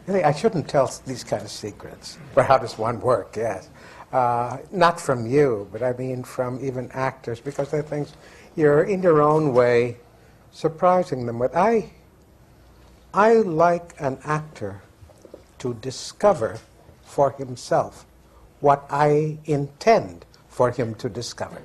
[0.06, 2.18] really, I shouldn't tell these kind of secrets.
[2.34, 3.68] But how does one work, yes.
[4.12, 8.12] Uh, not from you, but I mean from even actors, because they're things
[8.56, 9.96] you're, in your own way,
[10.52, 11.56] surprising them with.
[11.56, 11.90] I,
[13.12, 14.82] I like an actor
[15.58, 16.60] to discover
[17.02, 18.06] for himself
[18.60, 21.60] what I intend for him to discover.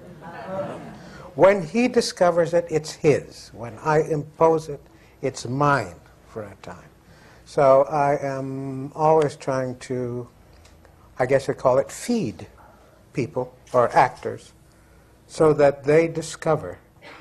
[1.35, 3.51] When he discovers it, it's his.
[3.53, 4.81] When I impose it,
[5.21, 5.95] it's mine
[6.27, 6.89] for a time.
[7.45, 10.27] So I am always trying to,
[11.19, 12.47] I guess I call it feed
[13.13, 14.53] people or actors
[15.27, 16.79] so that they discover,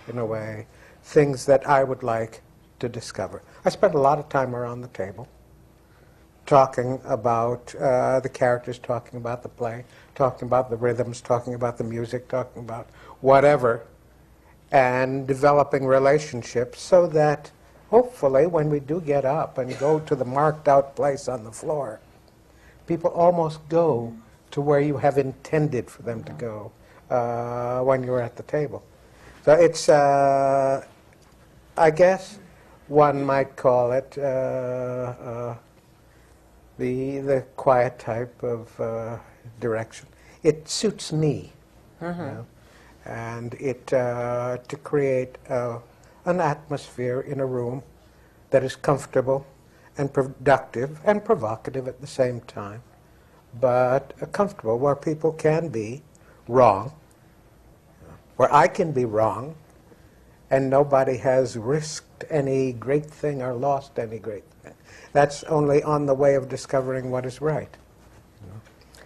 [0.09, 0.67] in a way,
[1.03, 2.41] things that I would like
[2.79, 3.43] to discover.
[3.67, 5.27] I spend a lot of time around the table
[6.45, 11.79] talking about uh, the characters, talking about the play, talking about the rhythms, talking about
[11.79, 12.87] the music, talking about
[13.23, 13.87] whatever,
[14.71, 17.51] and developing relationships so that
[17.89, 21.53] hopefully when we do get up and go to the marked out place on the
[21.53, 22.01] floor,
[22.87, 24.15] people almost go
[24.51, 26.71] to where you have intended for them to go
[27.09, 28.83] uh, when you're at the table.
[29.45, 30.85] So it's, uh,
[31.79, 32.39] I guess,
[32.89, 35.57] one might call it uh, uh,
[36.79, 39.19] the the quiet type of uh,
[39.61, 40.09] direction.
[40.43, 41.53] It suits me,
[42.19, 42.47] you know,
[43.07, 45.79] and it uh, to create uh,
[46.27, 47.83] an atmosphere in a room
[48.51, 49.47] that is comfortable
[49.97, 52.83] and productive and provocative at the same time,
[53.61, 56.03] but uh, comfortable where people can be
[56.49, 56.93] wrong,
[58.37, 59.55] where I can be wrong,
[60.51, 61.57] and nobody has
[62.31, 64.75] any great thing or lost any great thing.
[65.13, 67.75] That's only on the way of discovering what is right.
[68.43, 68.61] you know.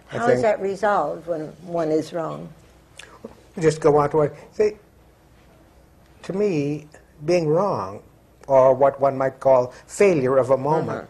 [0.07, 2.49] How is that resolved when one is wrong?
[3.59, 4.35] just go on to what.
[4.51, 4.73] See,
[6.23, 6.87] to me,
[7.25, 8.01] being wrong,
[8.47, 11.09] or what one might call failure of a moment,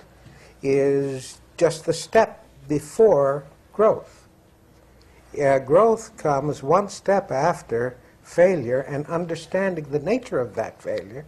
[0.61, 4.27] is just the step before growth.
[5.39, 11.25] Uh, growth comes one step after failure and understanding the nature of that failure,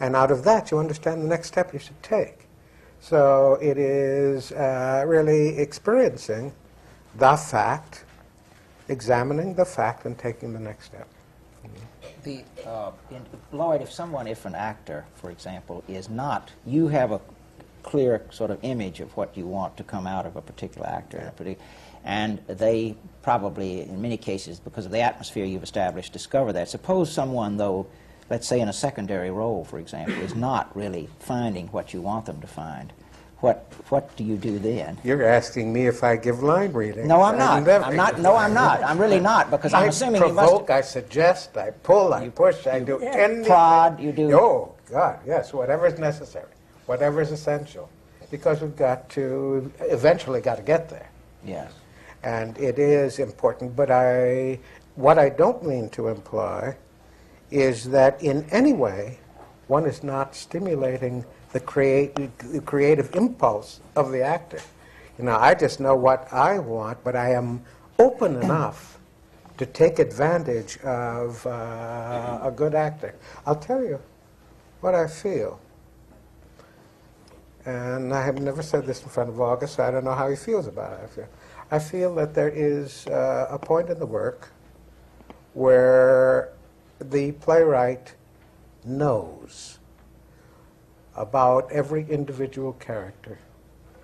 [0.00, 2.46] and out of that, you understand the next step you should take.
[3.00, 6.52] So it is uh, really experiencing
[7.16, 8.04] the fact
[8.90, 11.08] examining the fact and taking the next step.
[12.24, 17.12] The, uh, in, Lloyd, if someone, if an actor, for example, is not, you have
[17.12, 17.20] a
[17.82, 21.32] clear sort of image of what you want to come out of a particular actor,
[21.38, 21.56] partic-
[22.04, 26.68] and they probably, in many cases, because of the atmosphere you've established, discover that.
[26.68, 27.86] Suppose someone, though,
[28.30, 32.26] let's say in a secondary role, for example, is not really finding what you want
[32.26, 32.92] them to find.
[33.40, 34.98] What, what do you do then?
[35.02, 37.08] You're asking me if I give line reading.
[37.08, 37.66] No, I'm not.
[37.68, 38.20] I'm not.
[38.20, 38.82] No, I'm not.
[38.84, 40.48] I'm really not because I'm I assuming you must.
[40.50, 43.44] provoke, I suggest, I pull, I push, I do anything.
[43.46, 46.52] prod, you do- Oh, God, yes, whatever is necessary,
[46.86, 47.88] whatever is essential.
[48.30, 51.08] Because we've got to, eventually got to get there.
[51.44, 51.72] Yes.
[52.22, 54.58] And it is important, but I,
[54.96, 56.76] what I don't mean to imply
[57.50, 59.18] is that in any way
[59.66, 64.60] one is not stimulating the, create, the creative impulse of the actor.
[65.18, 67.62] You know, I just know what I want, but I am
[67.98, 68.98] open enough
[69.58, 73.14] to take advantage of uh, a good actor.
[73.46, 74.00] I'll tell you
[74.80, 75.60] what I feel.
[77.66, 80.30] And I have never said this in front of August, so I don't know how
[80.30, 81.00] he feels about it.
[81.02, 81.28] I feel,
[81.70, 84.48] I feel that there is uh, a point in the work
[85.52, 86.52] where
[87.00, 88.14] the playwright
[88.84, 89.78] knows
[91.16, 93.38] about every individual character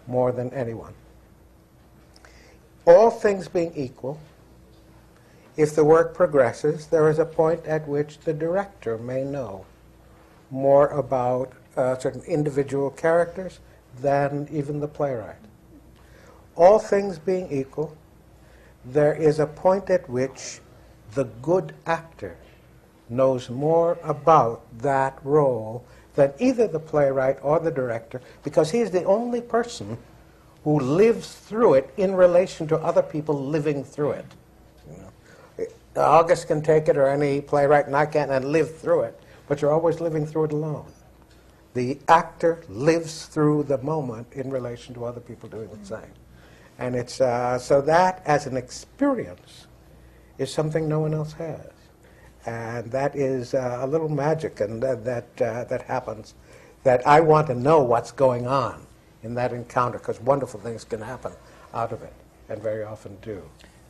[0.07, 0.95] more than anyone.
[2.87, 4.21] All things being equal,
[5.57, 9.65] if the work progresses, there is a point at which the director may know
[10.51, 13.61] more about uh, certain individual characters
[14.01, 15.37] than even the playwright.
[16.55, 17.97] All things being equal,
[18.85, 20.61] there is a point at which
[21.15, 22.37] the good actor
[23.09, 28.90] knows more about that role than either the playwright or the director because he is
[28.90, 29.97] the only person
[30.64, 34.27] who lives through it in relation to other people living through it.
[34.90, 35.66] You know?
[36.03, 39.62] August can take it or any playwright, and I can, and live through it, but
[39.62, 40.90] you're always living through it alone.
[41.75, 46.12] The actor lives through the moment in relation to other people doing the same.
[46.79, 49.66] And it's, uh, so that as an experience
[50.38, 51.76] is something no one else has.
[52.47, 56.35] And that is uh, a little magic and that, that, uh, that happens
[56.85, 58.87] that I want to know what's going on
[59.25, 61.33] in that encounter because wonderful things can happen
[61.75, 62.13] out of it
[62.49, 63.43] and very often do.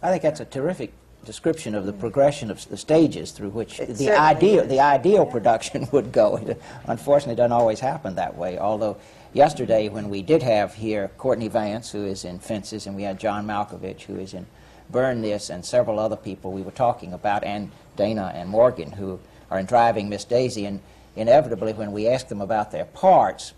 [0.03, 0.92] I think that's a terrific
[1.25, 4.69] description of the progression of the stages through which It the ideal is.
[4.69, 6.37] the ideal production would go.
[6.37, 8.59] It unfortunately doesn't always happen that way.
[8.59, 8.97] Although
[9.35, 13.19] yesterday when we did have here Courtney Vance, who is in Fences, and we had
[13.21, 14.47] John Malkovich, who is in
[14.88, 19.18] Burn This, and several other people we were talking about, and Dana and Morgan, who
[19.50, 20.80] are in Driving Miss Daisy, and
[21.16, 23.54] inevitably when we asked them about their parts,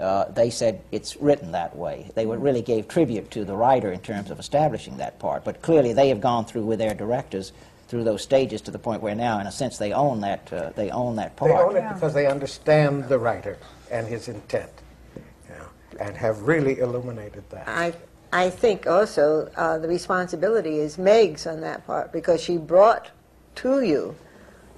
[0.00, 2.10] uh, they said it's written that way.
[2.14, 5.44] They would really gave tribute to the writer in terms of establishing that part.
[5.44, 7.52] But clearly, they have gone through with their directors
[7.88, 10.50] through those stages to the point where now, in a sense, they own that.
[10.52, 11.50] Uh, they own that part.
[11.50, 13.58] They own it because they understand the writer
[13.90, 14.70] and his intent
[15.14, 15.66] you know,
[16.00, 17.68] and have really illuminated that.
[17.68, 17.92] I,
[18.32, 23.10] I think also uh, the responsibility is Meg's on that part because she brought
[23.56, 24.16] to you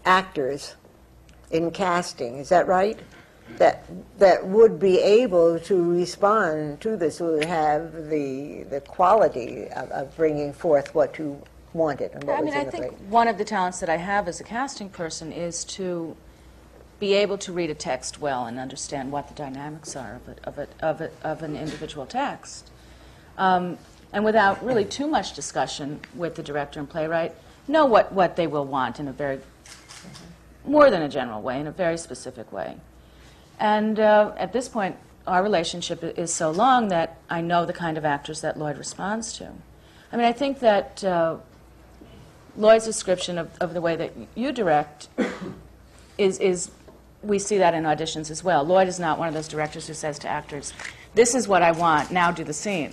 [0.04, 0.74] actors
[1.50, 2.36] in casting.
[2.38, 2.98] Is that right?
[3.58, 3.84] That
[4.18, 10.16] that would be able to respond to this, would have the the quality of, of
[10.16, 11.42] bringing forth what you
[11.74, 14.40] wanted and what I mean, I think one of the talents that I have as
[14.40, 16.16] a casting person is to
[17.00, 20.38] be able to read a text well and understand what the dynamics are of, it,
[20.44, 22.70] of, it, of, it, of an individual text.
[23.36, 23.78] Um,
[24.12, 27.34] and without really too much discussion with the director and playwright,
[27.66, 29.40] know what, what they will want in a very,
[30.64, 32.76] more than a general way, in a very specific way.
[33.58, 34.96] And uh, at this point,
[35.26, 39.32] our relationship is so long that I know the kind of actors that Lloyd responds
[39.38, 39.50] to.
[40.12, 41.36] I mean, I think that uh,
[42.56, 45.08] Lloyd's description of, of the way that you direct
[46.18, 46.70] is, is,
[47.22, 48.64] we see that in auditions as well.
[48.64, 50.72] Lloyd is not one of those directors who says to actors,
[51.14, 52.92] This is what I want, now do the scene.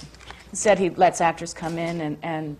[0.52, 2.58] Instead, he lets actors come in and, and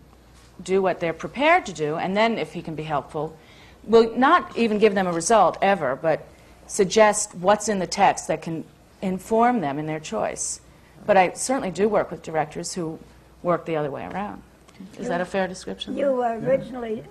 [0.64, 3.38] do what they're prepared to do, and then, if he can be helpful,
[3.84, 6.28] will not even give them a result ever, but
[6.68, 8.64] suggest what's in the text that can
[9.02, 10.62] inform them in their choice.
[11.06, 13.00] But I certainly do work with directors who
[13.42, 14.44] work the other way around.
[14.98, 15.98] Is that a fair description?
[15.98, 17.04] You originally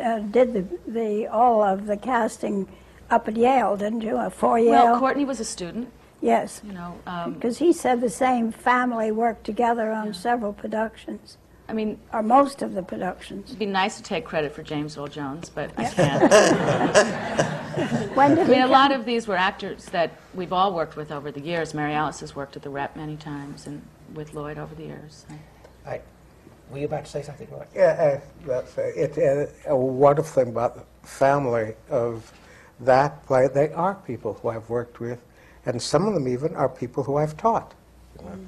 [0.00, 2.68] uh, did the, the, all of the casting
[3.10, 4.16] up at Yale, didn't you?
[4.16, 4.70] Uh, For Yale?
[4.70, 5.90] Well, Courtney was a student,
[6.20, 6.60] yes.
[6.64, 6.98] you know.
[7.06, 11.38] Um, Because he said the same family worked together on several productions,
[11.68, 13.48] I mean, or most of the productions.
[13.48, 17.54] it'd be nice to take credit for James Earl Jones, but I can't.
[18.16, 18.70] When did I mean, a come?
[18.70, 21.74] lot of these were actors that we've all worked with over the years.
[21.74, 23.82] Mary Alice has worked at the Rep many times, and
[24.14, 25.26] with Lloyd over the years.
[25.28, 25.34] so.
[25.86, 26.00] I,
[26.70, 27.66] were you about to say something, Lloyd?
[27.74, 29.16] Yeah, uh, that's uh, it.
[29.16, 32.32] Uh, a wonderful thing about the family of
[32.80, 33.46] that play.
[33.46, 35.20] They are people who I've worked with,
[35.66, 37.74] and some of them even are people who I've taught.
[38.18, 38.38] you know.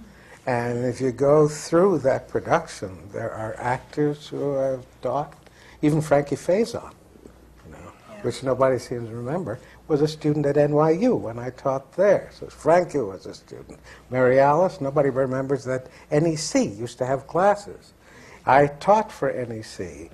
[0.51, 5.33] And if you go through that production, there are actors who I've taught.
[5.81, 6.93] Even Frankie Faison,
[7.65, 11.93] you know, which nobody seems to remember, was a student at NYU when I taught
[11.93, 12.31] there.
[12.33, 13.79] So Frankie was a student.
[14.11, 17.93] Mary Alice, nobody remembers that NEC used to have classes.
[18.45, 20.11] I taught for NEC.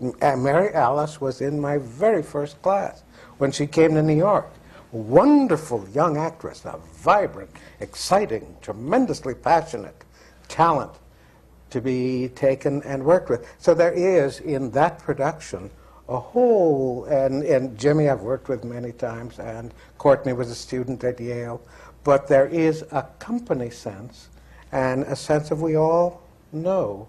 [0.00, 3.02] Uh, Mary Alice was in my very first class
[3.36, 4.50] when she came to New York.
[4.94, 10.04] Wonderful young actress, a vibrant, exciting, tremendously passionate
[10.46, 10.92] talent
[11.70, 13.44] to be taken and worked with.
[13.58, 15.68] So there is in that production
[16.08, 21.02] a whole, and, and Jimmy I've worked with many times, and Courtney was a student
[21.02, 21.60] at Yale,
[22.04, 24.28] but there is a company sense
[24.70, 26.22] and a sense of we all
[26.52, 27.08] know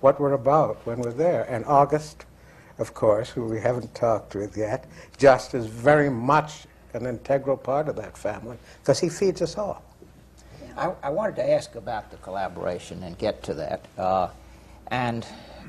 [0.00, 1.44] what we're about when we're there.
[1.48, 2.24] And August,
[2.78, 7.88] of course, who we haven't talked with yet, just is very much an integral part
[7.88, 9.82] of that family because he feeds us all.
[10.76, 13.84] I, I wanted to ask about the collaboration and get to that.
[13.98, 14.28] Uh,
[14.88, 15.24] and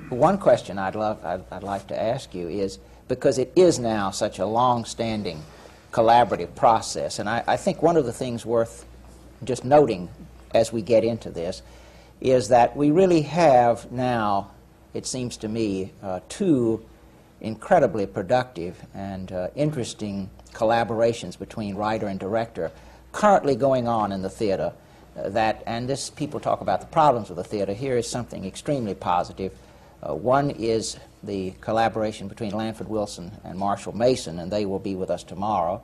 [0.09, 4.11] one question I'd love, I'd, I'd like to ask you is because it is now
[4.11, 5.43] such a long-standing
[5.91, 8.85] collaborative process, and I, I think one of the things worth
[9.43, 10.09] just noting
[10.53, 11.61] as we get into this
[12.21, 14.51] is that we really have now,
[14.93, 16.85] it seems to me, uh, two
[17.41, 22.71] incredibly productive and uh, interesting collaborations between writer and director
[23.11, 24.73] currently going on in the theater
[25.17, 28.45] uh, that and this people talk about the problems of the theater here is something
[28.45, 29.53] extremely positive
[30.03, 34.95] uh, one is the collaboration between Lanford Wilson and Marshall Mason, and they will be
[34.95, 35.81] with us tomorrow.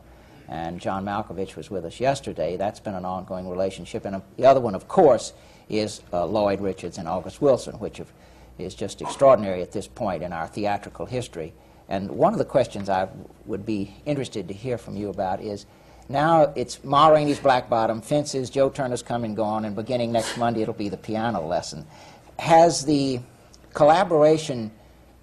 [0.47, 2.57] And John Malkovich was with us yesterday.
[2.57, 4.05] That's been an ongoing relationship.
[4.05, 5.33] And uh, the other one, of course,
[5.69, 8.11] is uh, Lloyd Richards and August Wilson, which have,
[8.57, 11.53] is just extraordinary at this point in our theatrical history.
[11.89, 13.07] And one of the questions I
[13.45, 15.65] would be interested to hear from you about is
[16.09, 20.37] now it's Ma Rainey's Black Bottom, Fences, Joe Turner's Come and Gone, and beginning next
[20.37, 21.85] Monday it'll be the piano lesson.
[22.39, 23.19] Has the
[23.73, 24.71] collaboration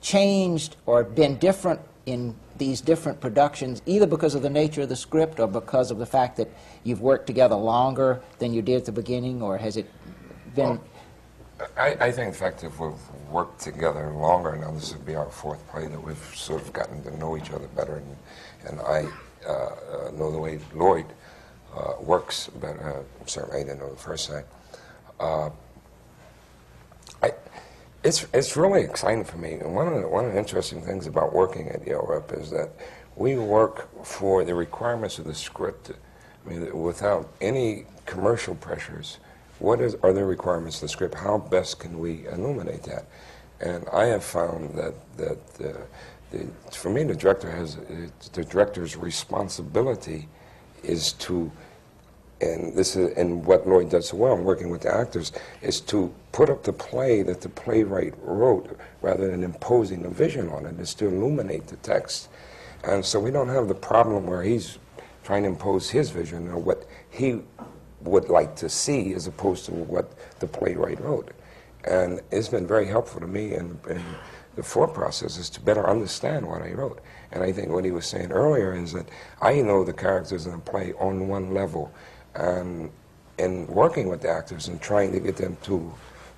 [0.01, 4.97] changed or been different in these different productions, either because of the nature of the
[4.97, 6.49] script or because of the fact that
[6.85, 9.91] you've worked together longer than you did at the beginning, or has it
[10.55, 10.79] been?
[11.77, 12.93] I, I think in fact if we've
[13.31, 17.03] worked together longer, now this would be our fourth play, that we've sort of gotten
[17.05, 18.17] to know each other better, and,
[18.67, 19.07] and I
[19.47, 21.07] uh, uh, know the way Lloyd
[21.77, 22.99] uh, works better.
[22.99, 24.45] Uh, certainly, I didn't know the first time.
[25.21, 25.51] Uh,
[27.23, 27.33] I,
[28.03, 29.55] it's, it's really exciting for me.
[29.55, 32.51] And one of, the, one of the interesting things about working at Yale Rep is
[32.51, 32.71] that
[33.17, 35.91] we work for the requirements of the script.
[36.45, 39.19] I mean, without any commercial pressures,
[39.65, 41.15] what is, are the requirements of the script?
[41.15, 43.07] How best can we illuminate that?
[43.61, 45.81] And I have found that, that uh,
[46.31, 47.77] the, for me, the director has,
[48.33, 50.29] the director's responsibility
[50.83, 51.51] is to
[52.41, 55.81] and this is and what Lloyd does so well in working with the actors is
[55.83, 60.67] to put up the play that the playwright wrote rather than imposing a vision on
[60.67, 62.29] it is to illuminate the text
[62.83, 64.79] and so we don't have the problem where he's
[65.23, 67.41] trying to impose his vision or what he
[68.05, 71.33] would like to see as opposed to what the playwright wrote.
[71.85, 74.03] And it's been very helpful to me in, in
[74.57, 77.01] the thought process is to better understand what I wrote.
[77.33, 79.09] And I think what he was saying earlier is that
[79.43, 81.93] I know the characters in the play on one level.
[82.35, 82.91] And
[83.39, 85.93] in working with the actors and trying to get them to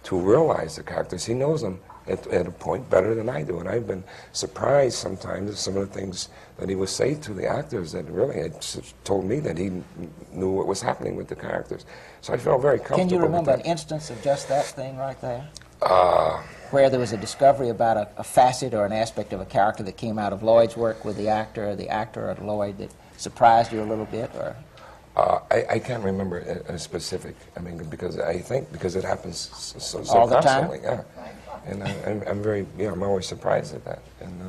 [0.05, 3.59] to realize the characters, he knows them at, at, a point better than I do.
[3.59, 6.29] And I've been surprised sometimes at some of the things
[6.59, 8.65] that he would say to the actors that really had
[9.05, 9.71] told me that he
[10.33, 11.85] knew what was happening with the characters.
[12.21, 13.05] So I felt very comfortable.
[13.05, 15.49] Can you remember an instance of just that thing right there?
[15.83, 19.45] Uh, Where there was a discovery about a, a, facet or an aspect of a
[19.45, 22.79] character that came out of Lloyd's work with the actor, or the actor or Lloyd
[22.79, 24.57] that surprised you a little bit, or
[25.17, 26.39] uh, I, I, can't remember
[26.69, 27.35] a, a, specific.
[27.57, 30.41] I mean, because I think because it happens so, so, All the.
[30.41, 30.71] Time?
[30.83, 31.03] Yeah,
[31.67, 34.45] and I, am I'm very, yeah, I'm always surprised at that, and uh,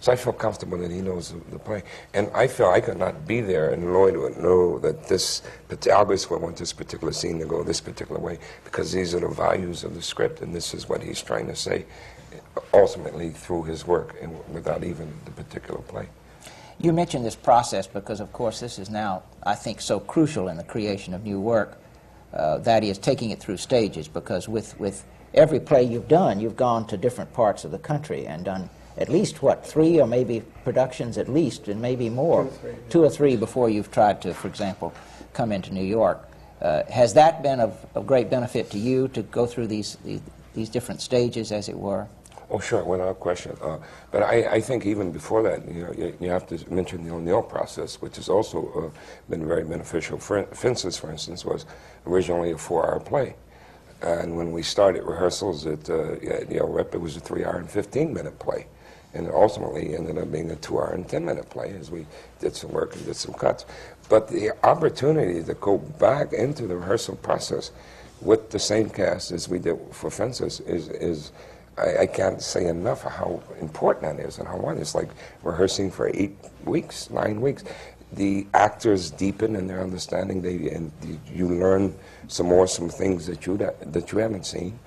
[0.00, 1.82] so I feel comfortable that he knows the, the, play,
[2.14, 5.42] and I feel I could not be there, and Lloyd would know that this.
[5.92, 9.28] August would want this particular scene to go this particular way because these are the
[9.28, 11.84] values of the script, and this is what he's trying to say,
[12.72, 16.08] ultimately through his work, and without even the particular play.
[16.80, 20.56] You mentioned this process because, of course, this is now, I think, so crucial in
[20.56, 21.80] the creation of new work.
[22.32, 25.04] Uh, that is, taking it through stages, because with, with
[25.34, 29.08] every play you've done, you've gone to different parts of the country and done at
[29.08, 33.04] least, what, three or maybe productions at least, and maybe more, two or three, two
[33.04, 34.92] or three before you've tried to, for example,
[35.32, 36.28] come into New York.
[36.60, 40.20] Uh, has that been of, of, great benefit to you to go through these, these,
[40.54, 42.08] these different stages, as it were?
[42.50, 43.56] Oh, sure, without question.
[43.62, 43.78] Uh,
[44.10, 47.12] but I, I, think even before that, you know, you, you, have to mention the
[47.12, 48.98] O'Neill process, which has also uh,
[49.28, 50.18] been very beneficial.
[50.18, 51.66] For, Fences, for instance, was
[52.06, 53.36] originally a four-hour play.
[54.02, 57.68] And when we started rehearsals at, uh, at Yale Rep, it was a three-hour and
[57.68, 58.66] 15-minute play.
[59.14, 62.06] And it ultimately ended up being a two-hour and 10-minute play as we
[62.40, 63.66] did some work and did some cuts.
[64.08, 67.72] But the opportunity to go back into the rehearsal process
[68.20, 71.32] with the same cast as we did for Fences is, is
[71.76, 74.82] I, I, can't say enough how important that is and how wonderful.
[74.82, 75.10] It's like
[75.42, 77.64] rehearsing for eight weeks, nine weeks.
[78.12, 80.40] The actors deepen in their understanding.
[80.40, 80.90] They and
[81.32, 81.94] you learn
[82.26, 84.78] some more some things that you that you haven't seen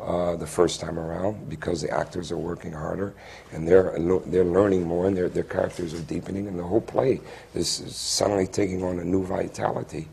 [0.00, 3.14] uh, the first time around because the actors are working harder
[3.52, 3.96] and they're
[4.26, 7.20] they're learning more and their their characters are deepening and the whole play
[7.54, 10.08] is suddenly taking on a new vitality.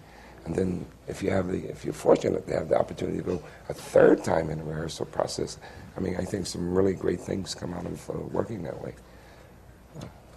[0.46, 3.44] And then if you have the if you're fortunate to have the opportunity to go
[3.70, 5.58] a third time in the rehearsal process,
[5.96, 8.96] I mean, I think some really great things come out of uh, working that way.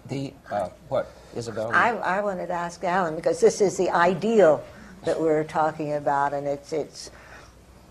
[0.09, 1.71] The, uh, what, Isabel?
[1.73, 4.63] I, I wanted to ask Alan, because this is the ideal
[5.05, 7.11] that we're talking about, and it's, it's,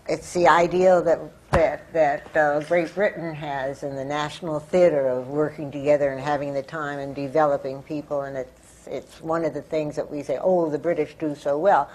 [0.07, 1.19] it's the ideal that,
[1.51, 6.53] that, that uh, Great Britain has in the National Theatre of working together and having
[6.53, 10.37] the time and developing people, and it's, it's one of the things that we say,
[10.41, 11.89] oh, the British do so well.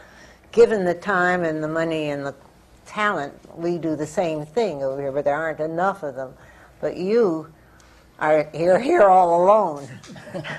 [0.51, 2.35] Given the time and the money and the
[2.87, 6.33] talent, we do the same thing over here, but there aren't enough of them.
[6.81, 7.53] But you
[8.19, 9.89] are you're here all alone,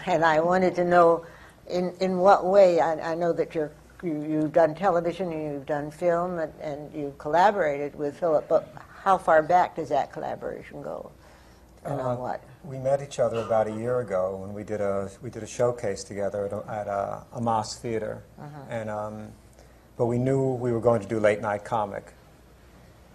[0.05, 1.26] and I wanted to know
[1.68, 2.80] in in what way.
[2.80, 3.72] I, I know that you're
[4.03, 8.47] you, you've done television, and you've done film, and, and you've collaborated with Philip.
[8.47, 11.12] But how far back does that collaboration go?
[11.86, 12.43] and on what?
[12.64, 15.47] We met each other about a year ago when we did a we did a
[15.47, 18.24] showcase together at a, at a AMAS Theater,
[18.70, 19.28] and um,
[19.97, 22.14] but we knew we were going to do late night comic.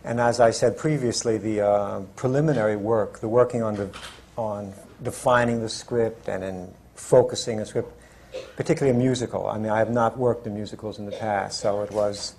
[0.03, 3.89] And as I said previously, the uh, preliminary work, the working on the
[4.37, 4.73] on
[5.03, 7.93] defining the script and in focusing a script,
[8.57, 9.47] particularly a musical.
[9.47, 12.35] I mean, I have not worked in musicals in the past, so it was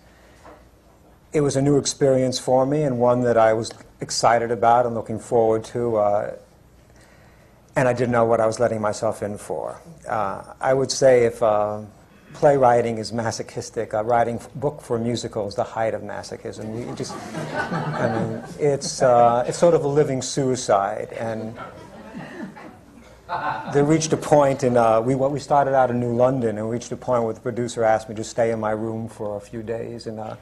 [1.34, 3.70] it was a new experience for me and one that I was
[4.00, 5.98] excited about and looking forward to.
[5.98, 6.36] Uh,
[7.76, 9.82] and I didn't know what I was letting myself in for.
[10.08, 11.82] Uh, I would say if uh,
[12.34, 16.88] playwriting is masochistic, uh, writing book for musical is the height of masochism.
[16.88, 17.14] You just,
[17.54, 21.12] I mean, it's, uh, it's sort of a living suicide.
[21.20, 21.58] And
[23.74, 26.74] they reached a point in, uh, we, we started out in New London, and we
[26.74, 29.40] reached a point where the producer asked me to stay in my room for a
[29.40, 30.36] few days and, uh,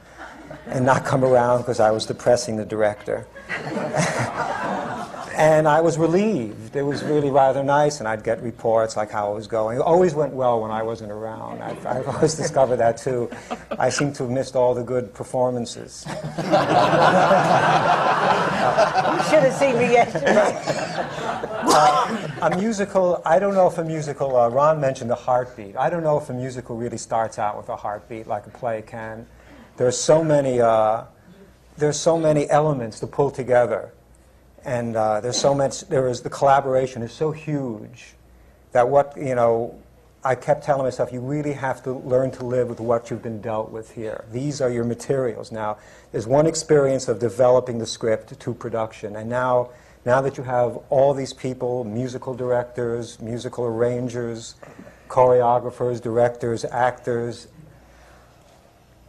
[0.66, 3.26] and not come around because I was depressing the director.
[5.36, 6.76] and I was relieved.
[6.76, 9.78] It was really rather nice, and I'd get reports like how it was going.
[9.78, 11.62] It always went well when I wasn't around.
[11.62, 13.30] I've, I've always discovered that too.
[13.78, 16.04] I seem to have missed all the good performances.
[18.64, 20.54] You should have seen me yesterday.
[22.40, 25.76] A musical, I don't know if a musical, uh, Ron mentioned the heartbeat.
[25.76, 28.82] I don't know if a musical really starts out with a heartbeat like a play
[28.82, 29.26] can.
[29.76, 31.04] There's so many, uh,
[31.76, 33.92] there's so many elements to pull together.
[34.64, 38.14] And uh, there's so much, there is, the collaboration is so huge
[38.72, 39.78] that what, you know,
[40.26, 43.42] I kept telling myself, you really have to learn to live with what you've been
[43.42, 44.24] dealt with here.
[44.32, 45.52] These are your materials.
[45.52, 45.76] Now,
[46.12, 49.68] there's one experience of developing the script to production, and now,
[50.04, 54.54] now that you have all these people, musical directors, musical arrangers,
[55.08, 57.48] choreographers, directors, actors,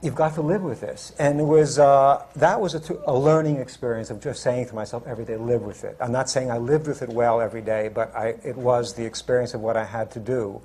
[0.01, 1.13] you've got to live with this.
[1.19, 4.75] And it was, uh, that was a, t- a learning experience of just saying to
[4.75, 5.97] myself every day, live with it.
[5.99, 9.05] I'm not saying I lived with it well every day, but I, it was the
[9.05, 10.61] experience of what I had to do.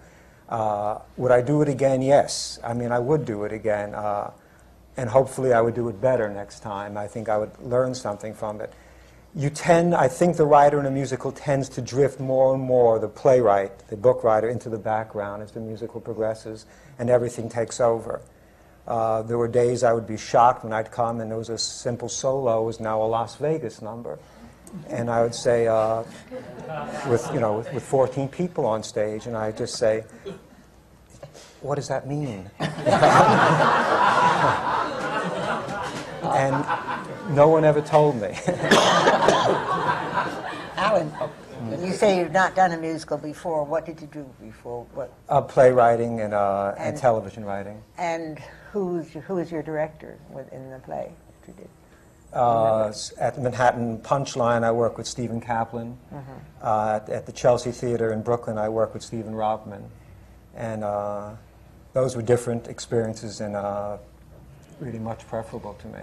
[0.49, 2.03] Uh, would I do it again?
[2.03, 2.59] Yes.
[2.63, 3.95] I mean, I would do it again.
[3.95, 4.31] Uh,
[4.97, 6.97] and hopefully I would do it better next time.
[6.99, 8.73] I think I would learn something from it.
[9.35, 12.99] You tend, I think the writer in a musical tends to drift more and more,
[12.99, 16.67] the playwright, the book writer, into the background as the musical progresses
[16.99, 18.21] and everything takes over.
[18.89, 21.59] Uh, there were days I would be shocked when I'd come and there was a
[21.59, 24.19] simple solo was now a Las Vegas number.
[24.89, 26.03] And I would say, uh,
[27.09, 30.05] with, you know, with, with 14 people on stage, and I'd just say,
[31.61, 32.51] what does that mean?
[36.31, 38.37] and no one ever told me.
[41.81, 43.65] You say you've not done a musical before.
[43.65, 44.85] What did you do before?
[44.95, 45.13] What?
[45.29, 47.83] uh, playwriting and, uh, and And- television writing.
[47.97, 48.39] And
[48.73, 51.11] who's who is your director within the play
[51.41, 51.69] that you did?
[52.33, 55.97] Uh, at the Manhattan Punchline, I work with Stephen Kaplan.
[56.63, 59.85] Uh, at, at the Chelsea Theater in Brooklyn, I work with Stephen Robman.
[60.55, 61.31] And uh,
[61.93, 63.97] those were different experiences and uh,
[64.79, 66.01] really much preferable to me.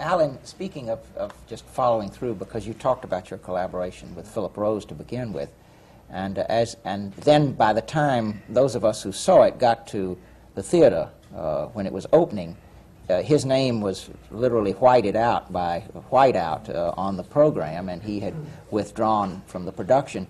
[0.00, 4.56] Alan, speaking of, of just following through, because you talked about your collaboration with Philip
[4.56, 5.50] Rose to begin with,
[6.08, 9.86] and uh, as and then by the time those of us who saw it got
[9.88, 10.16] to
[10.54, 12.56] the theater uh, when it was opening,
[13.10, 18.20] uh, his name was literally whited out by whiteout uh, on the program, and he
[18.20, 18.34] had
[18.70, 20.26] withdrawn from the production.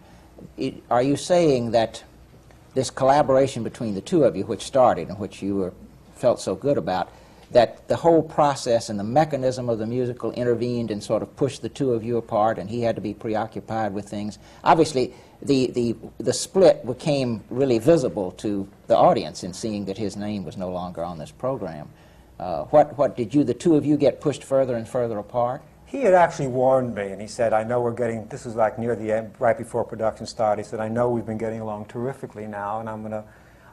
[0.57, 2.03] It, are you saying that
[2.75, 5.73] this collaboration between the two of you, which started and which you were,
[6.17, 7.11] felt so good about,
[7.51, 11.63] that the whole process and the mechanism of the musical intervened and sort of pushed
[11.63, 14.39] the two of you apart, and he had to be preoccupied with things.
[14.63, 20.17] Obviously, the, the, the split became really visible to the audience in seeing that his
[20.17, 21.89] name was no longer on this program.
[22.39, 25.63] Uh, what, what did you, the two of you, get pushed further and further apart?
[25.87, 28.79] He had actually warned me, and he said, I know we're getting, this was like
[28.79, 30.63] near the end, right before production started.
[30.63, 33.25] He said, I know we've been getting along terrifically now, and I'm going to,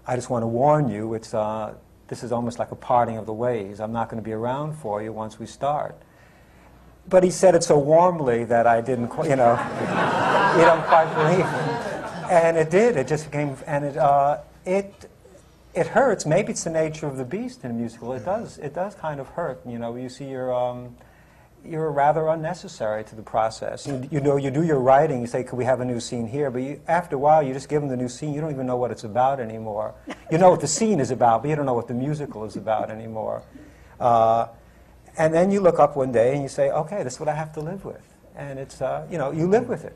[0.08, 1.76] I just want to warn you, it's, uh,
[2.08, 3.80] this is almost like a parting of the ways.
[3.80, 5.96] I'm not going to be around for you once we start.
[7.10, 9.54] But he said it so warmly that I didn't, you know,
[10.58, 12.30] you don't quite believe him.
[12.30, 12.98] And it did.
[12.98, 15.10] It just became, and it, uh, it,
[15.74, 16.26] it hurts.
[16.26, 18.12] Maybe it's the nature of the beast in a musical.
[18.14, 18.58] It does.
[18.58, 19.62] It does kind of hurt.
[19.66, 20.98] You know, you see your, um,
[21.66, 23.88] you're rather unnecessary to the process.
[23.88, 25.22] You, you know, you do your writing.
[25.22, 27.54] You say, "Could we have a new scene here?" But you, after a while, you
[27.54, 28.34] just give them the new scene.
[28.34, 29.94] You don't even know what it's about anymore.
[30.30, 32.58] You know what the scene is about, but you don't know what the musical is
[32.58, 33.44] about anymore.
[33.98, 34.48] Uh,
[35.18, 37.34] and then you look up one day and you say, "Okay, this is what I
[37.34, 38.04] have to live with,"
[38.36, 39.96] and it's, uh, you know, you live with it.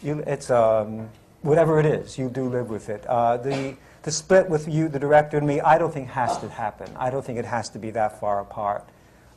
[0.00, 1.10] You, it's um,
[1.42, 3.06] whatever it is, you do live with it.
[3.06, 6.48] Uh, the the split with you, the director, and me, I don't think has to
[6.48, 6.90] happen.
[6.96, 8.88] I don't think it has to be that far apart.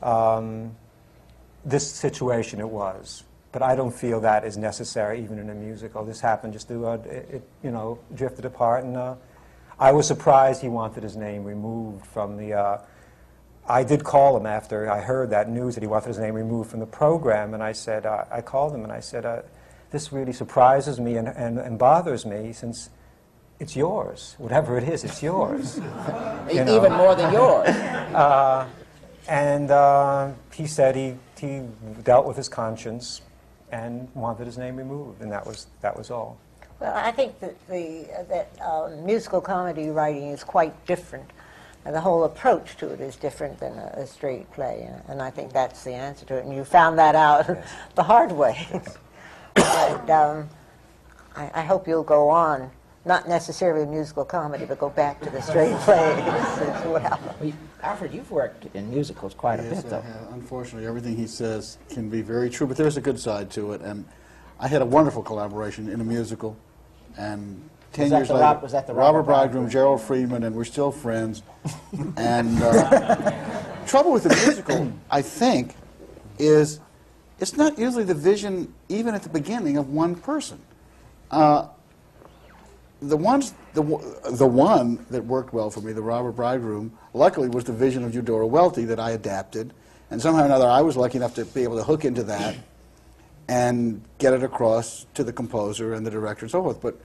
[0.02, 0.76] Um,
[1.64, 3.24] this situation, it was.
[3.52, 6.04] but I don't feel that is necessary even in a musical.
[6.04, 9.14] This happened just to, uh, it, it, you know, drifted apart, and uh,
[9.78, 12.54] I was surprised he wanted his name removed from the.
[12.54, 12.78] Uh,
[13.68, 16.68] I did call him after I heard that news that he wanted his name removed
[16.68, 19.42] from the program, and I said, uh, I called him and I said, uh,
[19.90, 22.90] this really surprises me and, and, and bothers me since
[23.60, 24.34] it's yours.
[24.38, 25.80] Whatever it is, it's yours.
[26.52, 26.76] You know?
[26.76, 27.68] Even more than yours.
[27.68, 28.68] Uh,
[29.28, 33.22] and uh, he said he, he dealt with his conscience
[33.70, 36.38] and wanted his name removed, and that was, that was all.
[36.80, 41.30] Well, I think that the uh, that uh, musical comedy writing is quite different.
[41.86, 45.20] And the whole approach to it is different than a, a straight play, uh, and
[45.20, 46.44] I think that's the answer to it.
[46.44, 47.46] And you found that out
[47.94, 48.66] the hard way.
[49.54, 50.48] but um,
[51.36, 52.70] I, I hope you'll go on,
[53.04, 57.20] not necessarily a musical comedy, but go back to the straight plays as well.
[57.22, 57.52] Well, you-
[57.82, 60.00] Alfred, you've worked in musicals quite a bit, I though.
[60.00, 60.32] have.
[60.32, 63.82] Unfortunately, everything he says can be very true, but there's a good side to it.
[63.82, 64.06] And
[64.58, 66.56] I had a wonderful collaboration in a musical,
[67.18, 67.60] and
[67.92, 69.70] ten Was that years the later, Rob- was that the Robber Robber Bridegroom, Bridegroom?
[69.70, 71.42] Gerald Freedman, and we're still friends.
[72.16, 73.30] and uh,
[73.86, 75.74] trouble with the musical, I think,
[76.38, 76.80] is
[77.38, 80.58] it's not usually the vision, even at the beginning, of one person.
[81.30, 81.66] Uh,
[83.08, 83.82] the ones, the,
[84.30, 88.14] the one that worked well for me, the Robber Bridegroom, luckily was the vision of
[88.14, 89.72] Eudora Welty that I adapted,
[90.10, 92.56] and somehow or another I was lucky enough to be able to hook into that
[93.48, 96.80] and get it across to the composer and the director and so forth.
[96.80, 96.98] But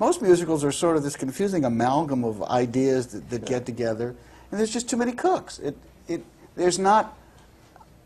[0.00, 4.16] most musicals are sort of this confusing amalgam of ideas that, that get together,
[4.50, 5.58] and there's just too many cooks.
[5.60, 5.76] It,
[6.08, 6.24] it,
[6.56, 7.16] there's not,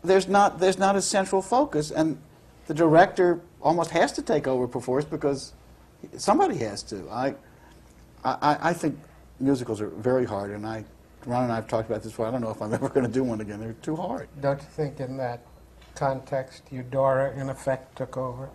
[0.03, 2.19] there's not, there's not a central focus, and
[2.67, 5.53] the director almost has to take over perforce because
[6.17, 7.07] somebody has to.
[7.09, 7.35] I,
[8.23, 8.97] I, I think
[9.39, 10.83] musicals are very hard, and I,
[11.25, 12.27] Ron and I have talked about this before.
[12.27, 13.59] I don't know if I'm ever going to do one again.
[13.59, 14.27] They're too hard.
[14.41, 15.45] Don't you think in that
[15.95, 18.49] context, Eudora, in effect, took over?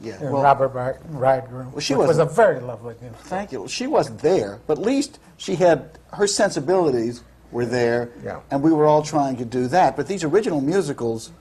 [0.00, 0.14] Yeah.
[0.20, 3.24] And well- Robber Bri- Bridegroom, Well, she was a very lovely musical.
[3.24, 3.66] Thank you.
[3.68, 8.40] She wasn't there, but at least she had her sensibilities were there, Yeah.
[8.50, 9.96] and we were all trying to do that.
[9.96, 11.32] But these original musicals,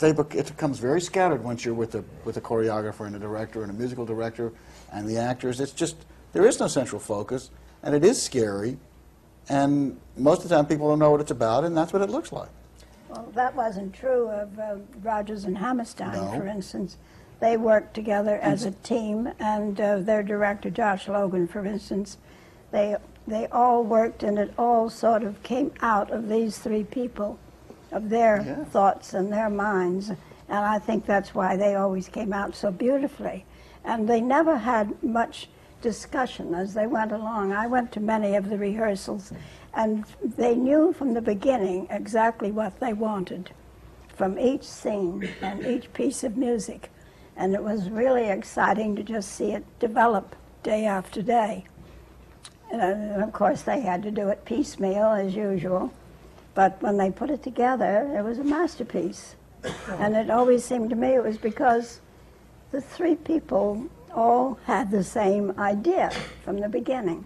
[0.00, 3.18] they bec- it becomes very scattered once you're with a with a choreographer and a
[3.18, 4.52] director and a musical director
[4.92, 5.60] and the actors.
[5.60, 5.96] It's just
[6.32, 7.50] there is no central focus,
[7.82, 8.76] and it is scary.
[9.48, 12.10] And most of the time, people don't know what it's about, and that's what it
[12.10, 12.48] looks like.
[13.08, 16.38] Well, that wasn't true of uh, Rodgers and Hammerstein, No.
[16.38, 16.96] for instance.
[17.40, 22.18] They worked together as a team, and uh, their director, Josh Logan, for instance,
[22.70, 22.96] they,
[23.26, 27.38] they all worked, and it all sort of came out of these three people,
[27.92, 28.64] of their Yeah.
[28.64, 30.10] thoughts and their minds.
[30.10, 33.44] And I think that's why they always came out so beautifully.
[33.84, 35.48] And they never had much
[35.80, 37.52] discussion as they went along.
[37.52, 39.32] I went to many of the rehearsals,
[39.72, 43.50] and they knew from the beginning exactly what they wanted
[44.14, 46.90] from each scene and each piece of music.
[47.36, 51.64] And it was really exciting to just see it develop day after day.
[52.70, 55.90] And, and of course, they had to do it piecemeal as usual.
[56.54, 59.36] But when they put it together, it was a masterpiece.
[59.98, 62.00] And it always seemed to me it was because
[62.70, 66.10] the three people all had the same idea
[66.44, 67.24] from the beginning.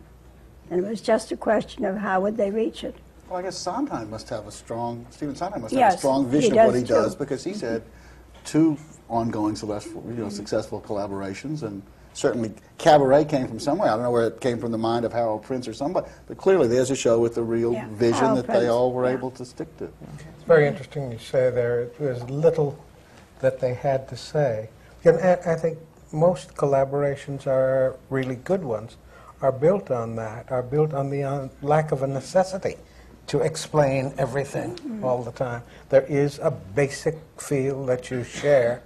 [0.70, 2.94] And it was just a question of how would they reach it.
[3.28, 6.58] Well, I guess Sondheim must have a strong, Stephen Sondheim must have a strong vision
[6.58, 7.74] of what he does because he's mm-hmm.
[7.74, 7.82] had
[8.44, 8.76] two
[9.08, 11.82] ongoing successful, you know, successful collaborations and
[12.14, 13.90] certainly Cabaret came from somewhere.
[13.90, 16.38] I don't know where it came from the mind of Harold Prince or somebody, but
[16.38, 19.12] clearly there's a show with a real Yeah, vision Harold that they all were yeah.
[19.12, 19.84] able to stick to.
[19.84, 21.90] It's very interesting you say there.
[21.98, 22.82] There's little
[23.40, 24.70] that they had to say.
[25.04, 25.78] And I I think
[26.12, 28.96] most collaborations are really good ones,
[29.42, 32.76] are built on that, are built on the uh, lack of a necessity
[33.26, 35.62] to explain everything all the time.
[35.88, 38.82] There is a basic feel that you share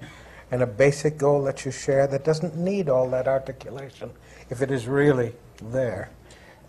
[0.51, 4.11] and a basic goal that you share that doesn't need all that articulation
[4.51, 6.11] if it is really there.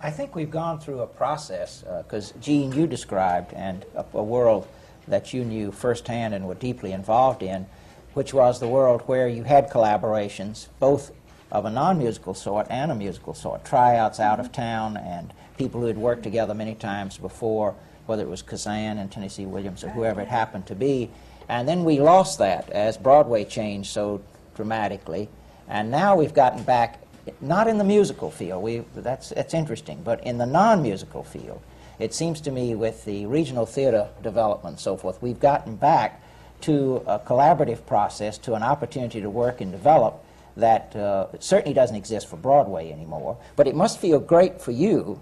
[0.02, 4.24] I think we've gone through a process, uh, because Jean, you described, and a, a
[4.24, 4.68] world
[5.08, 7.66] that you knew firsthand and were deeply involved in,
[8.14, 11.12] which was the world where you had collaborations, both
[11.52, 14.62] of a non-musical sort and a musical sort, tryouts out of mm-hmm.
[14.62, 17.76] town, and people who had worked together many times before,
[18.06, 21.10] whether it was Kazan and Tennessee Williams or whoever it happened to be.
[21.50, 24.22] And then we lost that as Broadway changed so
[24.56, 25.30] dramatically,
[25.68, 27.02] and now we've gotten back
[27.42, 31.62] not in the musical field, we, that's, that's interesting, but in the non-musical field,
[31.98, 36.24] it seems to me with the regional theater development and so forth, we've gotten back
[36.62, 40.24] to a collaborative process, to an opportunity to work and develop
[40.56, 43.38] that uh, certainly doesn't exist for Broadway anymore.
[43.56, 45.22] But it must feel great for you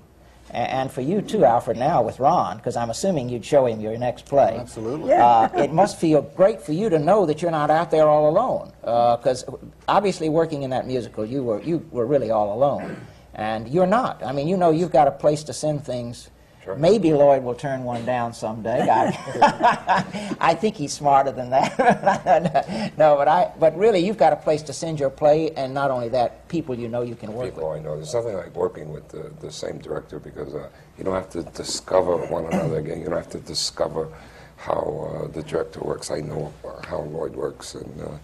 [0.51, 3.97] And for you too, Alfred, now with Ron, because I'm assuming you'd show him your
[3.97, 4.57] next play.
[4.59, 5.11] Absolutely.
[5.11, 8.29] Uh, it must feel great for you to know that you're not out there all
[8.29, 8.71] alone.
[8.81, 9.43] Because
[9.87, 12.95] obviously, working in that musical, you were you were really all alone,
[13.33, 14.23] and you're not.
[14.23, 16.29] I mean, you know, you've got a place to send things.
[16.75, 18.89] Maybe Lloyd will turn one down someday.
[18.89, 22.93] I, I think he's smarter than that.
[22.97, 23.51] no, but I.
[23.59, 26.77] But really, you've got a place to send your play, and not only that, people
[26.77, 27.55] you know you can work with.
[27.55, 27.79] People with.
[27.79, 27.95] I know.
[27.95, 31.43] There's nothing like working with the, the same director because uh, you don't have to
[31.43, 32.99] discover one another again.
[32.99, 34.09] You don't have to discover
[34.57, 36.11] how uh, the director works.
[36.11, 38.17] I know uh, how Lloyd works, and uh,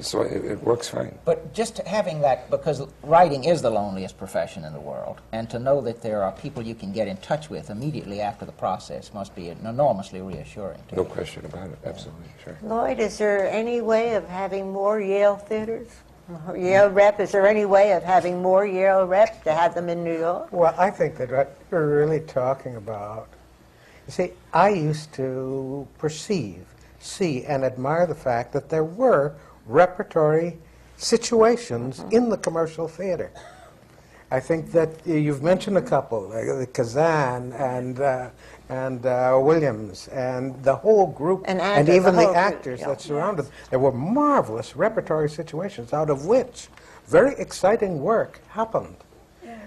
[0.00, 1.16] so it, it works fine.
[1.24, 5.58] But just having that, because writing is the loneliest profession in the world, and to
[5.58, 9.12] know that there are people you can get in touch with immediately after the process
[9.12, 10.80] must be enormously reassuring.
[10.88, 11.08] To No you.
[11.08, 11.78] question about it.
[11.84, 12.56] Absolutely, sure.
[12.62, 15.88] Lloyd, is there any way of having more Yale theaters?
[16.56, 20.02] Yale rep, is there any way of having more Yale rep to have them in
[20.02, 20.48] New York?
[20.52, 23.28] Well, I think that what we're really talking about,
[24.06, 26.64] you see, I used to perceive,
[27.00, 29.34] see, and admire the fact that there were
[29.66, 30.58] repertory
[30.96, 33.32] situations in the commercial theater.
[34.30, 38.30] I think that uh, you've mentioned a couple, like Kazan and uh,
[38.70, 42.80] and uh, Williams and the whole group, And actors, even the the, whole group, actors
[42.80, 42.88] yeah.
[42.88, 43.42] that surrounded.
[43.42, 43.52] Them.
[43.68, 46.68] There were marvelous repertory situations out of which
[47.06, 48.96] very exciting work happened.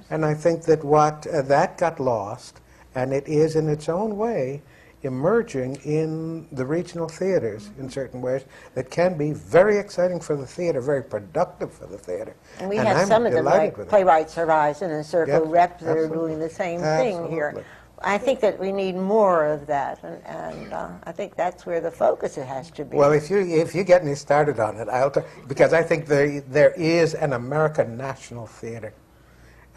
[0.09, 2.59] And I think that what uh, that got lost,
[2.93, 4.61] and it is in its own way
[5.05, 10.45] emerging in the regional theaters in certain ways that can be very exciting for the
[10.45, 12.35] theater, very productive for the theater.
[12.59, 13.87] And we And have I'm some of them, like.
[13.87, 17.63] Playwrights Horizon and Circle Yep, Rep, that are doing the same thing here.
[18.01, 21.79] I think that we need more of that, and, and uh, I think that's where
[21.79, 22.97] the focus has to be.
[22.97, 26.05] Well, if you if you get me started on it, I'll t- because I think
[26.05, 28.93] there there is an American National Theater,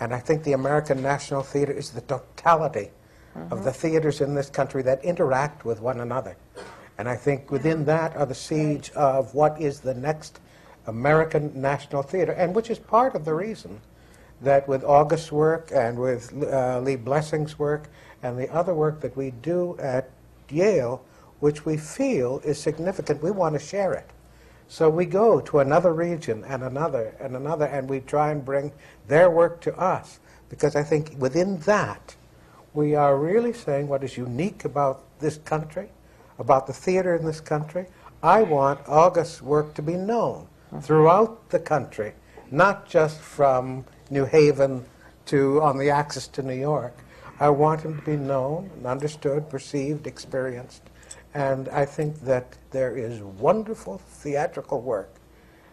[0.01, 2.91] and I think the American National Theater is the totality
[3.51, 6.37] of the theaters in this country that interact with one another,
[6.99, 10.41] and I think within that are the seeds of what is the next
[10.87, 13.81] American National Theater, and which is part of the reason
[14.41, 17.89] that with August's work and with uh, Lee Blessing's work
[18.23, 20.11] and the other work that we do at
[20.51, 21.05] Yale,
[21.41, 24.11] which we feel is significant, we want to share it.
[24.69, 28.73] So we go to another region and another and another, and we try and bring
[29.07, 30.21] their work to us.
[30.49, 32.17] Because I think within that,
[32.75, 35.89] we are really saying what is unique about this country,
[36.39, 37.87] about the theater in this country.
[38.23, 40.81] I want August's work to be known mm-hmm.
[40.81, 42.13] throughout the country,
[42.51, 44.85] not just from New Haven
[45.27, 46.97] to on the axis to New York.
[47.41, 50.83] I want him to be known and understood, perceived, experienced.
[51.35, 55.15] And I think that there is wonderful theatrical work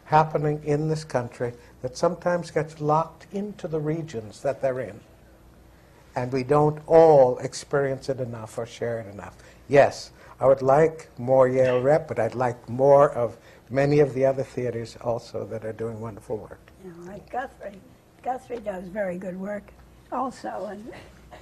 [0.05, 4.99] happening in this country that sometimes gets locked into the regions that they're in.
[6.15, 9.35] And we don't all experience it enough or share it enough.
[9.67, 13.37] Yes, I would like more Yale rep, but I'd like more of
[13.69, 16.59] many of the other theaters also that are doing wonderful work.
[16.83, 17.81] You know, like Guthrie.
[18.23, 19.63] Guthrie does very good work
[20.11, 20.71] also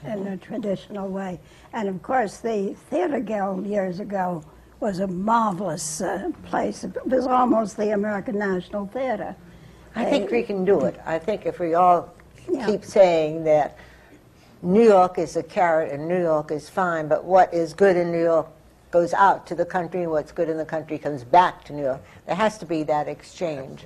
[0.06, 1.40] in, in a traditional way.
[1.74, 4.44] And of course, the Theater Guild years ago
[4.80, 6.84] was a marvelous uh, place.
[6.84, 9.36] It was almost the American National Theater.
[9.96, 11.00] I think we can do it.
[11.06, 12.14] I think if we all
[12.50, 12.66] Yeah.
[12.66, 13.78] keep saying that
[14.64, 18.14] New York is a carrot and New York is fine, but what is good in
[18.14, 18.48] New York
[18.92, 21.84] goes out to the country, and what's good in the country comes back to New
[21.84, 22.02] York.
[22.28, 23.86] There has to be that exchange.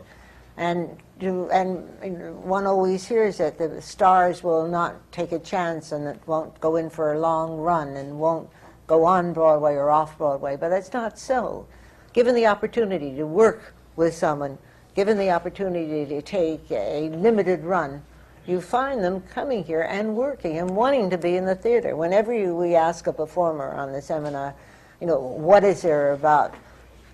[0.56, 5.92] And, do, and, and one always hears that the stars will not take a chance
[5.94, 8.48] and it won't go in for a long run and won't
[8.86, 11.66] go on Broadway or off Broadway, but that's not so.
[12.14, 14.60] Given the opportunity to work with someone,
[14.94, 18.04] given the opportunity to take a limited run,
[18.48, 21.96] you find them coming here and working and wanting to be in the theater.
[21.96, 24.56] Whenever you, we ask a performer on the seminar,
[25.02, 26.56] you know, what is there about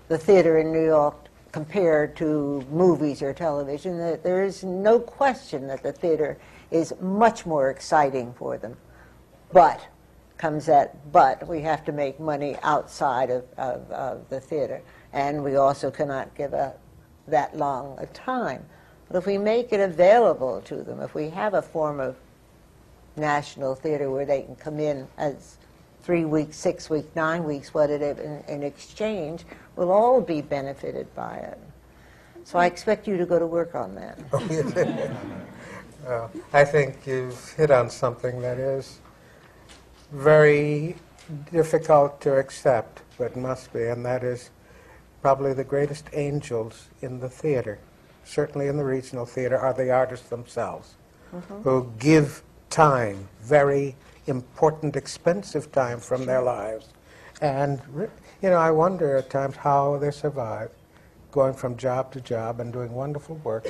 [0.08, 1.16] the theater in New York
[1.50, 6.36] compared to movies or television, that there is no question that the theater
[6.70, 8.76] is much more exciting for them.
[9.52, 9.86] But,
[10.36, 14.82] comes that but, we have to make money outside of, of, of the theater.
[15.12, 16.80] And we also cannot give up
[17.28, 18.66] that long a time.
[19.14, 22.16] But if we make it available to them, if we have a form of
[23.14, 25.56] national theater where they can come in as
[26.02, 29.44] three weeks, six weeks, nine weeks, whatever, in, in exchange,
[29.76, 31.60] we'll all be benefited by it.
[32.42, 34.18] So I expect you to go to work on that.
[36.04, 38.98] Uh, I think you've hit on something that is
[40.12, 40.96] very
[41.50, 44.50] difficult to accept, but must be, and that is
[45.22, 47.78] probably the greatest angels in the theater,
[48.24, 50.94] certainly in the regional theater, are the artists themselves,
[51.62, 53.94] who give time, very
[54.26, 56.88] important, expensive time from their lives.
[57.40, 57.80] And,
[58.42, 60.70] you know, I wonder at times how they survive
[61.32, 63.66] going from job to job and doing wonderful work,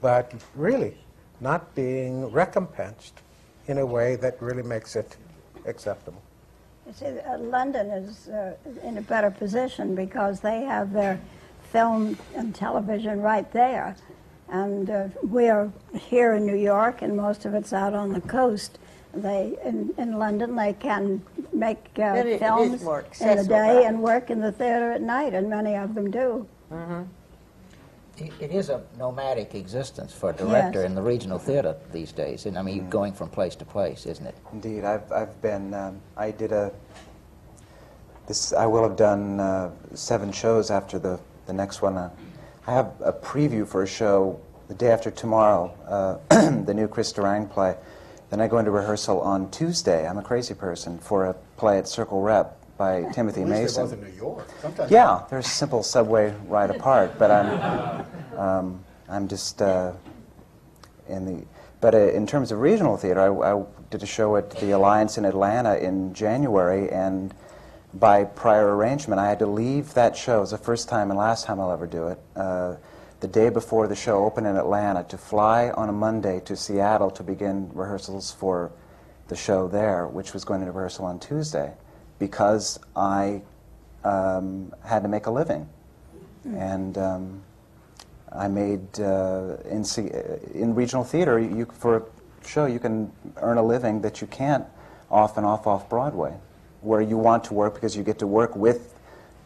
[0.00, 0.96] but really
[1.40, 3.20] not being recompensed
[3.66, 5.16] in a way that really makes it
[5.66, 6.22] acceptable.
[6.86, 11.20] You see, uh, London is uh, in a better position because they have their
[11.78, 13.96] film and television right there.
[14.48, 18.20] And uh, we are here in New York, and most of it's out on the
[18.20, 18.78] coast.
[19.12, 21.20] They in, in London, they can
[21.52, 23.86] make uh, it- it is films more in the day right?
[23.86, 26.46] and work in the theater at night, and many of them do.
[28.16, 30.86] It it is a nomadic existence for a director Yes.
[30.88, 34.26] in the regional theater these days, and I mean, going from place to place, isn't
[34.26, 34.36] it?
[34.52, 36.70] Indeed, I've, I've been, um, I did a,
[38.28, 41.96] this, I will have done uh, seven shows after the, the next one.
[41.96, 42.10] Uh,
[42.66, 45.72] I have a preview for a show the day after tomorrow,
[46.30, 47.76] uh, the new Chris Durang play.
[48.30, 51.86] Then I go into rehearsal on Tuesday, I'm a crazy person, for a play at
[51.86, 53.88] Circle Rep by Timothy At least Mason.
[53.88, 54.48] they're both in New York.
[54.60, 58.06] Sometimes Yeah, they're a simple subway ride apart, but I'm,
[58.38, 59.92] um, I'm just uh,
[61.08, 61.44] in the.
[61.80, 65.18] But uh, in terms of regional theater, I, I did a show at the Alliance
[65.18, 67.34] in Atlanta in January, and
[67.98, 70.38] by prior arrangement, I had to leave that show.
[70.38, 72.20] It was the first time and last time I'll ever do it.
[72.34, 72.76] Uh,
[73.20, 77.10] the day before the show opened in Atlanta, to fly on a Monday to Seattle
[77.12, 78.70] to begin rehearsals for
[79.28, 81.72] the show there, which was going into rehearsal on Tuesday,
[82.18, 83.42] because I
[84.04, 85.68] um, had to make a living.
[86.44, 87.42] And um,
[88.30, 89.84] I made, uh, in,
[90.52, 92.02] in regional theater, you, for a
[92.46, 94.66] show, you can earn a living that you can't
[95.10, 96.34] off and off off Broadway,
[96.84, 98.94] where you want to work because you get to work with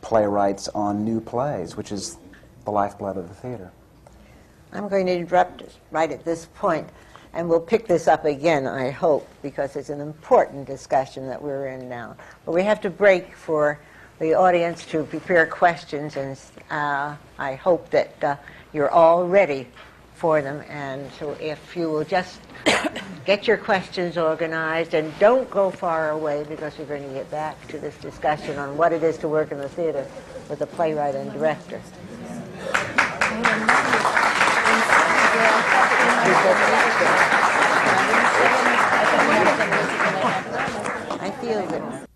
[0.03, 2.19] playwrights on new plays, which is
[2.65, 3.71] the lifeblood of the theater.
[4.73, 6.89] I'm going to interrupt right at this point,
[7.33, 11.69] and we'll pick this up again, I hope, because it's an important discussion that we're
[11.69, 12.17] in now.
[12.45, 13.79] But we have to break for
[14.19, 16.39] the audience to prepare questions, and
[16.71, 18.37] uh, I hope that uh,
[18.73, 19.69] you're all ready
[20.19, 20.65] for them.
[20.69, 22.41] And so if you will just
[23.25, 27.69] get your questions organized and don't go far away because we're going to get back
[27.69, 30.05] to this discussion on what it is to work in the theater
[30.51, 31.81] with a playwright and director.
[41.21, 42.08] I feel that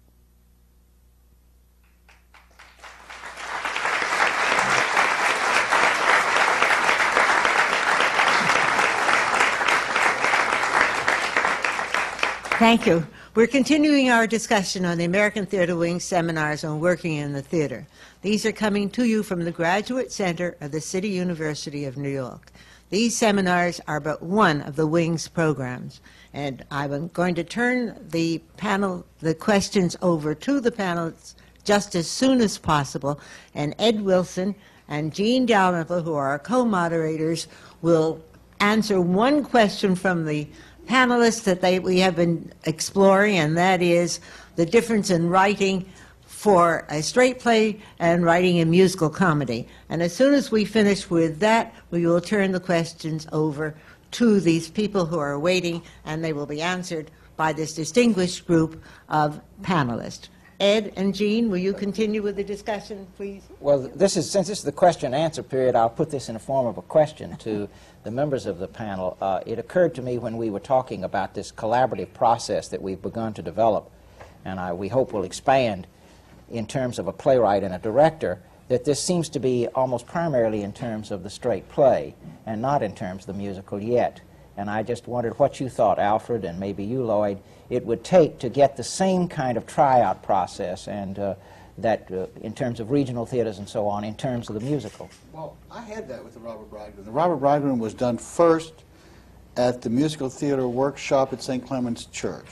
[12.63, 13.05] Thank you.
[13.35, 17.89] We're continuing our discussion on the American Theater Wing seminars on working in the theater.
[18.21, 22.09] These are coming to you from the Graduate Center of the City University of New
[22.09, 22.53] York.
[22.91, 26.01] These seminars are but one of the Wing's programs,
[26.33, 31.35] and I'm going to turn the panel, the questions over to the panelists
[31.65, 33.19] just as soon as possible,
[33.57, 34.55] and Ed Wilson
[34.87, 37.49] and Jean Dalrymple, who are our co-moderators,
[37.81, 38.23] will
[38.61, 40.47] answer one question from the
[40.87, 44.21] panelists that they, we have been exploring, and that is
[44.57, 45.87] the difference in writing
[46.27, 49.69] for a straight play and writing a musical comedy.
[49.89, 53.75] And as soon as we finish with that, we will turn the questions over
[54.13, 58.83] to these people who are waiting, and they will be answered by this distinguished group
[59.09, 60.29] of panelists.
[60.61, 63.43] Ed and Jean, will you continue with the discussion, please?
[63.59, 66.35] Well, this is, since this is the question and answer period, I'll put this in
[66.35, 67.69] the form of a question to
[68.05, 69.17] the members of the panel.
[69.21, 73.03] Uh, it occurred to me when we were talking about this collaborative process that we've
[73.03, 73.91] begun to develop,
[74.45, 75.87] and I, we hope will expand
[76.51, 80.63] in terms of a playwright and a director, that this seems to be almost primarily
[80.63, 82.15] in terms of the straight play
[82.47, 84.21] and not in terms of the musical yet.
[84.57, 87.41] And I just wondered what you thought, Alfred, and maybe you, Lloyd,
[87.71, 91.35] it would take to get the same kind of tryout process and uh,
[91.83, 95.11] that uh, in terms of regional theaters and so on, in terms of the musical.
[95.33, 97.05] Well, I had that with the Robber Bridegroom.
[97.05, 98.73] The Robber Bridegroom was done first
[99.57, 101.65] at the musical theater workshop at St.
[101.65, 102.47] Clement's Church.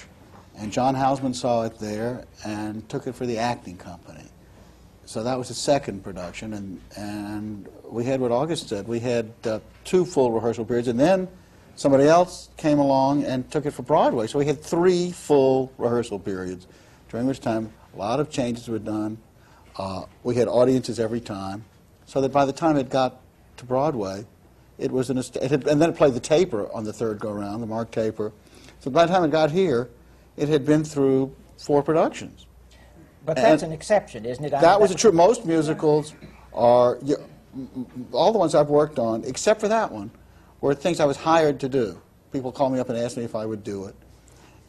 [0.56, 4.24] And John Houseman saw it there and took it for the acting company.
[5.06, 6.52] So that was the second production.
[6.54, 8.86] And, and we had what August said.
[8.86, 10.88] We had uh, two full rehearsal periods.
[10.88, 11.28] And then
[11.76, 14.26] somebody else came along and took it for Broadway.
[14.26, 16.66] So we had three full rehearsal periods,
[17.08, 19.18] during which time a lot of changes were done.
[19.76, 21.64] Uh, we had audiences every time.
[22.06, 23.20] So that by the time it got
[23.58, 24.26] to Broadway,
[24.78, 27.30] it was an it had, and then it played the taper on the third go
[27.30, 28.32] round, the Mark Taper.
[28.80, 29.90] So by the time it got here,
[30.36, 32.46] it had been through four productions.
[33.24, 34.52] But that's an exception, isn't it?
[34.52, 35.14] I mean, That was the truth.
[35.14, 36.14] Most musicals
[36.54, 37.16] are you,
[38.12, 40.10] all the ones I've worked on, except for that one,
[40.60, 42.00] were things I was hired to do.
[42.32, 43.94] People called me up and asked me if I would do it.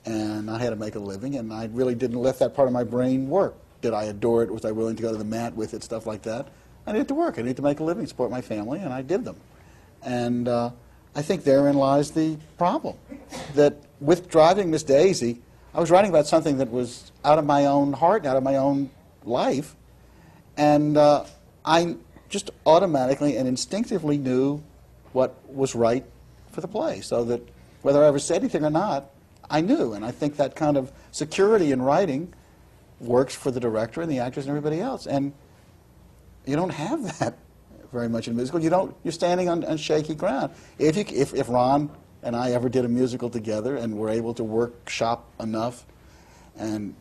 [0.05, 2.73] And I had to make a living, and I really didn't let that part of
[2.73, 3.55] my brain work.
[3.81, 4.51] Did I adore it?
[4.51, 5.83] Was I willing to go to the mat with it?
[5.83, 6.47] Stuff like that.
[6.85, 7.37] I needed to work.
[7.37, 9.35] I needed to make a living, support my family, and I did them.
[10.03, 10.71] And uh,
[11.15, 12.97] I think therein lies the problem.
[13.55, 15.41] That with driving Miss Daisy,
[15.73, 18.57] I was writing about something that was out of my own heart, out of my
[18.57, 18.89] own
[19.23, 19.75] life,
[20.57, 21.25] and uh,
[21.63, 21.95] I
[22.29, 24.63] just automatically and instinctively knew
[25.13, 26.05] what was right
[26.51, 27.01] for the play.
[27.01, 27.47] So that
[27.81, 29.09] whether I ever said anything or not,
[29.51, 29.93] I knew.
[29.93, 32.33] And I think that kind of security in writing
[32.99, 35.05] works for the director and the actors and everybody else.
[35.05, 35.33] And
[36.45, 37.37] you don't have that
[37.91, 38.61] very much in musical.
[38.61, 38.95] You don't.
[39.03, 40.53] You're standing on, on shaky ground.
[40.79, 41.91] If, you, if if Ron
[42.23, 45.85] and I ever did a musical together and were able to workshop enough,
[46.57, 46.95] and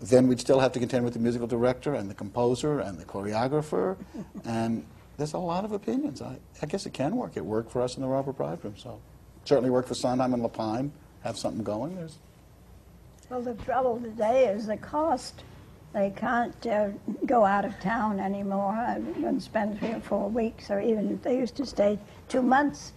[0.00, 3.04] then we'd still have to contend with the musical director and the composer and the
[3.04, 3.96] choreographer,
[4.44, 4.84] and
[5.16, 6.20] there's a lot of opinions.
[6.20, 7.36] I, I guess it can work.
[7.36, 9.00] It worked for us in the Robber Bridegroom, so
[9.44, 10.90] certainly worked for Sondheim and Lapine.
[11.24, 11.96] Have something going.
[11.96, 12.18] There's
[13.30, 15.42] Well, the trouble today is the cost.
[15.94, 16.88] They can't uh,
[17.24, 21.38] go out of town anymore and spend three or four weeks, or even if they
[21.38, 21.98] used to stay
[22.28, 22.92] two months.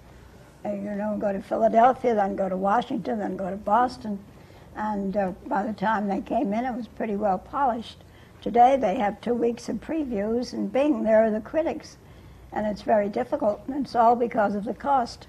[0.66, 4.20] Uh, you know, go to Philadelphia, then go to Washington, then go to Boston.
[4.76, 8.04] And uh, by the time they came in, it was pretty well polished.
[8.42, 11.96] Today, they have two weeks of previews, and bing, there are the critics.
[12.52, 15.28] And it's very difficult, and it's all because of the cost.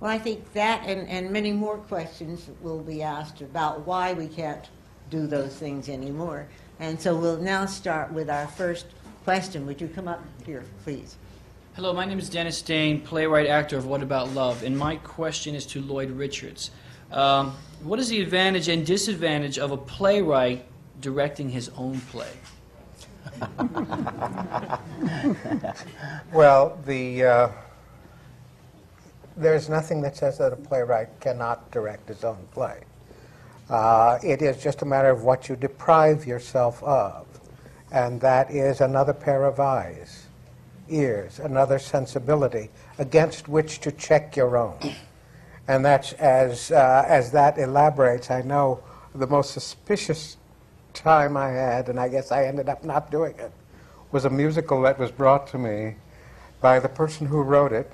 [0.00, 4.28] Well, I think that and, and many more questions will be asked about why we
[4.28, 4.68] can't
[5.10, 6.48] do those things anymore.
[6.78, 8.86] And so we'll now start with our first
[9.24, 9.64] question.
[9.66, 11.16] Would you come up here, please?
[11.74, 15.54] Hello, my name is Dennis Dane, playwright, actor of What About Love, and my question
[15.54, 16.70] is to Lloyd Richards.
[17.10, 20.66] Um, what is the advantage and disadvantage of a playwright
[21.00, 22.32] directing his own play?
[26.32, 27.48] Well, the, uh,
[29.36, 32.80] there's nothing that says that a playwright cannot direct his own play.
[33.68, 37.26] Uh, it is just a matter of what you deprive yourself of,
[37.92, 40.26] and that is another pair of eyes,
[40.88, 44.78] ears, another sensibility against which to check your own.
[45.68, 48.82] And that's as, uh, as that elaborates, I know
[49.14, 50.36] the most suspicious
[50.94, 53.52] time I had, and I guess I ended up not doing it,
[54.12, 55.96] was a musical that was brought to me
[56.60, 57.90] by the person who wrote it,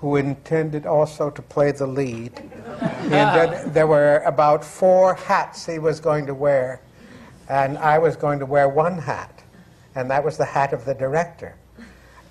[0.00, 2.32] who intended also to play the lead.
[3.04, 6.80] Intended- there were about four hats he was going to wear,
[7.48, 9.42] and I was going to wear one hat,
[9.94, 11.54] and that was the hat of the director.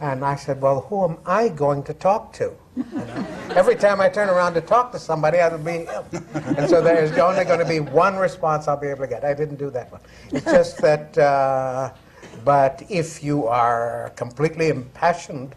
[0.01, 2.51] And I said, Well, who am I going to talk to?
[3.55, 5.87] Every time I turn around to talk to somebody, I'll be.
[6.57, 9.23] And so there's only going to be one response I'll be able to get.
[9.23, 10.01] I didn't do that one.
[10.31, 11.93] It's just that, uh,
[12.43, 15.55] but if you are completely impassioned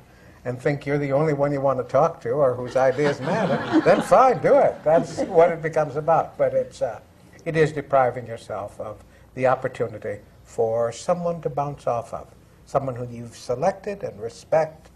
[0.48, 3.80] and think you're the only one you want to talk to or whose ideas matter,
[3.82, 4.82] then fine, do it.
[4.82, 6.38] That's what it becomes about.
[6.38, 7.00] But it's, uh,
[7.44, 12.28] it is depriving yourself of the opportunity for someone to bounce off of,
[12.64, 14.88] someone who you've selected and respect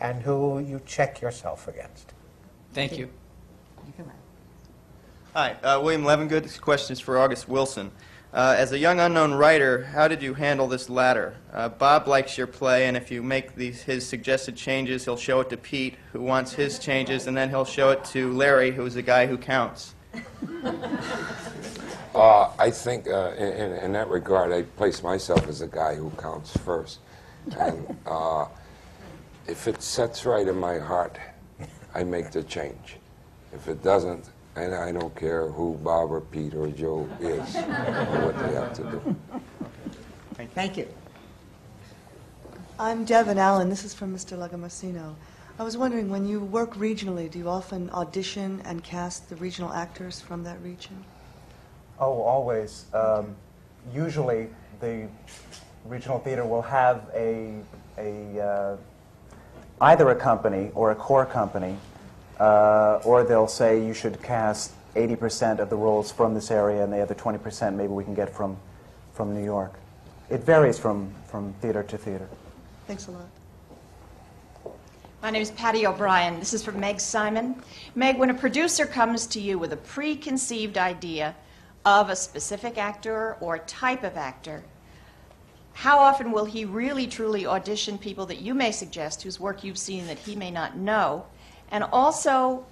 [0.00, 2.12] and who you check yourself against.
[2.72, 3.08] Thank you.
[3.86, 4.16] You come up.
[5.32, 6.42] Hi, uh, William Levengood.
[6.42, 7.92] This question is for August Wilson.
[8.32, 11.34] Uh, as a young unknown writer, how did you handle this latter?
[11.50, 15.40] Uh, Bob likes your play, and if you make these, his suggested changes, he'll show
[15.40, 18.94] it to Pete, who wants his changes, and then he'll show it to Larry, who's
[18.94, 19.94] the guy who counts.
[22.14, 26.10] Uh, I think uh, in, in, that regard, I place myself as the guy who
[26.18, 26.98] counts first.
[27.56, 28.46] And uh,
[29.46, 31.16] if it sets right in my heart,
[31.94, 32.96] I make the change.
[33.52, 38.26] If it doesn't, and I don't care who Bob or Pete or Joe is or
[38.26, 39.16] what they have to do.
[40.54, 40.88] Thank you.
[42.78, 43.68] I'm Devin Allen.
[43.68, 44.36] This is from Mr.
[44.36, 45.14] Lagomasino.
[45.58, 49.72] I was wondering, when you work regionally, do you often audition and cast the regional
[49.72, 51.04] actors from that region?
[51.98, 52.86] Oh, always.
[52.94, 53.34] Um,
[53.92, 54.48] usually,
[54.80, 55.08] the
[55.84, 57.60] regional theater will have a,
[57.96, 58.76] a uh,
[59.80, 61.76] either a company or a core company,
[62.38, 66.92] uh, or they'll say you should cast 80% of the roles from this area, and
[66.92, 68.56] the other 20% maybe we can get from
[69.12, 69.74] from New York.
[70.30, 72.28] It varies from from theater to theater.
[72.86, 73.28] Thanks a lot.
[75.20, 76.38] My name is Patty O'Brien.
[76.38, 77.60] This is from Meg Simon.
[77.96, 81.34] Meg, when a producer comes to you with a preconceived idea
[81.84, 84.62] of a specific actor or type of actor,
[85.72, 89.78] how often will he really truly audition people that you may suggest whose work you've
[89.78, 91.26] seen that he may not know?
[91.70, 92.64] And also,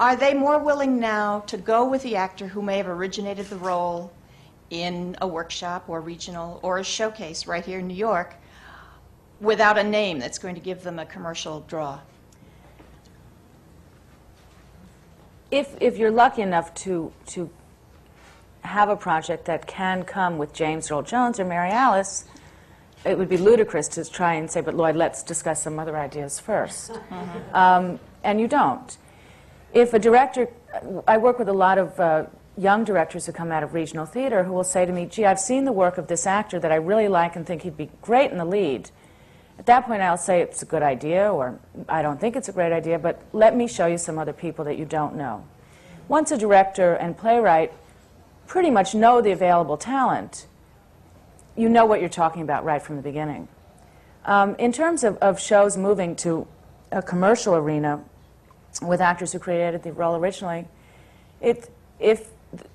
[0.00, 3.56] are they more willing now to go with the actor who may have originated the
[3.56, 4.12] role
[4.70, 8.34] in a workshop or regional or a showcase right here in New York
[9.40, 12.00] without a name that's going to give them a commercial draw?
[15.50, 17.50] If, if you're lucky enough to, to
[18.62, 22.24] have a project that can come with James Earl Jones or Mary Alice,
[23.04, 26.40] it would be ludicrous to try and say, but Lloyd, let's discuss some other ideas
[26.44, 28.96] 1st Um, and you don't.
[29.72, 30.48] If a director,
[31.06, 34.44] I work with a lot of uh, young directors who come out of regional theater
[34.44, 36.76] who will say to me, gee, I've seen the work of this actor that I
[36.76, 38.90] really like and think he'd be great in the lead.
[39.58, 41.58] At that point, I'll say it's a good idea, or
[41.88, 44.64] I don't think it's a great idea, but let me show you some other people
[44.64, 45.46] that you don't know.
[46.08, 47.72] Once a director and playwright
[48.46, 50.46] pretty much know the available talent,
[51.56, 53.48] you know what you're talking about right from the beginning.
[54.24, 56.46] Um, in terms of, of shows moving to
[56.90, 58.02] a commercial arena
[58.80, 60.66] with actors who created the role originally,
[61.40, 61.68] it,
[61.98, 62.28] if,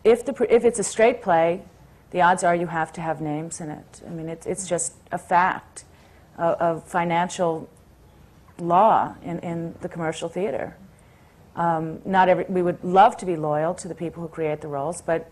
[0.04, 1.62] if, the, if it's a straight play,
[2.12, 4.02] the odds are you have to have names in it.
[4.06, 5.86] I mean, it, it's just a fact
[6.38, 7.70] of, of financial
[8.60, 10.76] law in, in the commercial theater.
[11.56, 14.68] Um, not every, we would love to be loyal to the people who create the
[14.68, 15.30] roles, but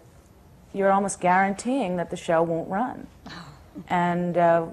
[0.74, 3.07] you're almost guaranteeing that the show won't run.
[3.88, 4.66] And uh,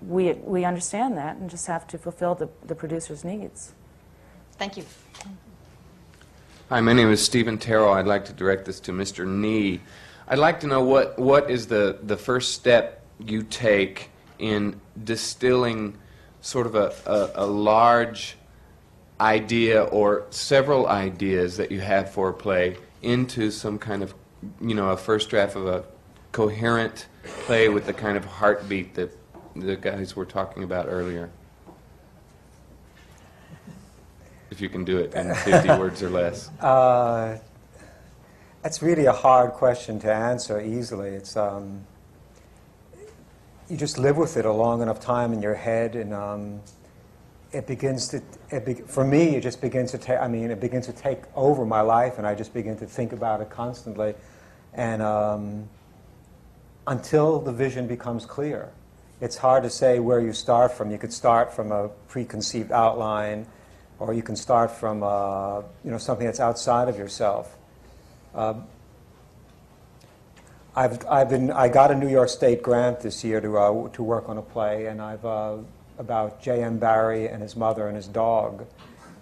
[0.00, 3.72] we, we understand that and just have to fulfill the, the producer's needs.
[4.62, 4.84] Thank you.
[6.68, 7.94] Hi, my name is Stephen Terrell.
[7.94, 9.26] I'd like to direct this to Mr.
[9.26, 9.80] Knee.
[10.28, 15.98] I'd like to know what, what is the, the first step you take in distilling
[16.42, 18.36] sort of a, a, a large
[19.20, 24.14] idea or several ideas that you have for a play into some kind of,
[24.60, 25.84] you know, a first draft of a
[26.30, 29.10] coherent play with the kind of heartbeat that
[29.56, 31.32] the guys were talking about earlier.
[34.52, 36.50] If you can do it in 50 words or less.
[36.60, 37.38] Uh,
[38.62, 41.08] that's really a hard question to answer easily.
[41.08, 41.86] It's um,
[43.70, 46.60] you just live with it a long enough time in your head, and um,
[47.50, 48.20] it begins to.
[48.50, 50.18] It be, for me, it just begins to take.
[50.18, 53.14] I mean, it begins to take over my life, and I just begin to think
[53.14, 54.12] about it constantly,
[54.74, 55.66] and um,
[56.86, 58.70] until the vision becomes clear.
[59.22, 60.90] It's hard to say where you start from.
[60.90, 63.46] You could start from a preconceived outline
[64.02, 67.56] or you can start from uh, you know something that's outside of yourself.
[68.34, 68.54] Uh,
[70.74, 74.02] I've, I've been I got a New York State grant this year to uh, to
[74.02, 75.58] work on a play, and I've uh,
[75.98, 76.78] about J.M.
[76.78, 78.66] Barrie and his mother and his dog,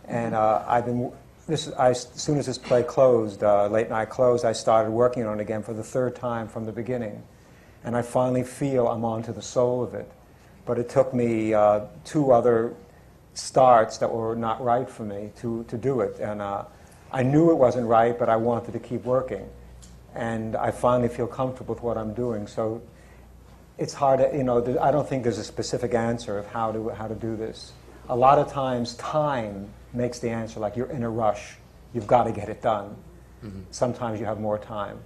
[0.09, 1.13] and uh, I've been.
[1.47, 5.27] This, I, as soon as this play closed, uh, late night closed, I started working
[5.27, 7.23] on it again for the third time from the beginning,
[7.83, 10.09] and I finally feel I'm onto the soul of it.
[10.65, 11.51] But it took me
[12.05, 12.77] two other
[13.41, 16.19] starts that were not right for me to, to do it.
[16.21, 16.65] And uh,
[17.11, 19.49] I knew it wasn't right, but I wanted to keep working.
[20.15, 22.47] And I finally feel comfortable with what I'm doing.
[22.47, 22.83] So
[23.79, 26.91] it's hard to, you know, I don't think there's a specific answer of how to,
[26.91, 27.73] how to do this.
[28.09, 31.57] A lot of times, time makes the answer, like you're in a rush.
[31.95, 32.97] You've got to get it done.
[33.45, 33.61] Mm-hmm.
[33.71, 34.99] Sometimes you have more time.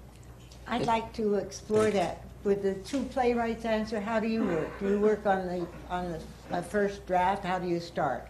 [0.67, 2.23] I'd like to explore that.
[2.45, 4.81] With the two playwrights answer, how do you work?
[4.81, 6.21] Do you work on the, on the
[6.51, 8.29] a first draft, how do you start?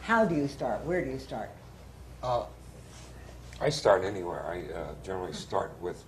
[0.00, 0.84] How do you start?
[0.84, 1.50] Where do you start?
[2.22, 2.44] Uh,
[3.60, 4.44] I start anywhere.
[4.46, 6.04] I uh, generally start with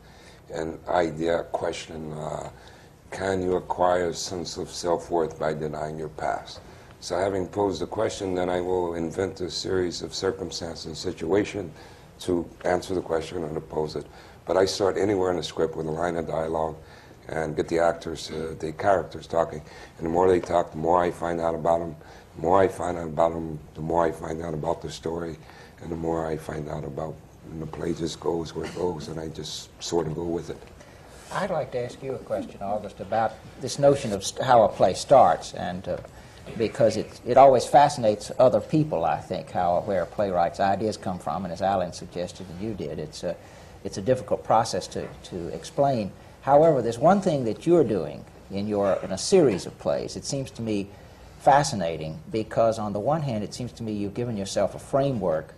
[0.52, 2.12] an idea, question.
[2.12, 2.50] Uh,
[3.11, 6.61] can you acquire a sense of self-worth by denying your past?
[7.00, 11.70] So having posed the question, then I will invent a series of circumstances and situation
[12.20, 14.07] to answer the question and to pose it.
[14.46, 16.76] But I start anywhere in the script with a line of dialogue
[17.29, 19.63] and get the actors, uh, the characters talking.
[19.99, 21.96] And the more they talk, the more I find out about them.
[22.37, 25.37] The more I find out about them, the more I find out about the story,
[25.80, 27.14] and the more I find out about.
[27.51, 30.51] And the play just goes where it goes, and I just sort of go with
[30.51, 30.59] it.
[31.33, 34.95] I'd like to ask you a question, August, about this notion of how a play
[34.95, 35.96] starts, and uh,
[36.57, 39.05] because it it always fascinates other people.
[39.05, 42.75] I think how where a playwright's ideas come from, and as Alan suggested and you
[42.75, 43.37] did, it's a
[43.83, 46.13] it's a difficult process to to explain.
[46.45, 50.14] However, there's one thing that you're doing in, your, in a series of plays.
[50.14, 50.88] It seems to me
[51.41, 55.54] fascinating because, on the one hand, it seems to me you've given yourself a framework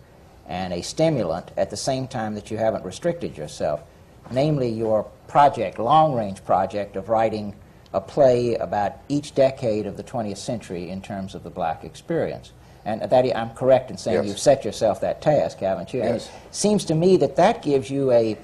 [0.47, 3.83] and a stimulant at the same time that you haven't restricted yourself,
[4.31, 7.53] namely your project, long range project of writing
[7.93, 12.53] a play about each decade of the 20th century in terms of the black experience.
[12.85, 14.27] And that I'm correct in saying yes.
[14.27, 15.99] you've set yourself that task, haven't you?
[15.99, 16.09] Yes.
[16.09, 18.37] And it seems to me that that gives you a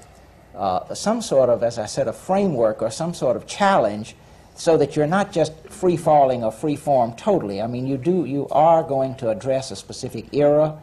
[0.56, 4.14] uh, some sort of, as I said, a framework or some sort of challenge
[4.54, 7.60] so that you're not just free falling or free form totally.
[7.60, 10.78] I mean, you do, you are going to address a specific era,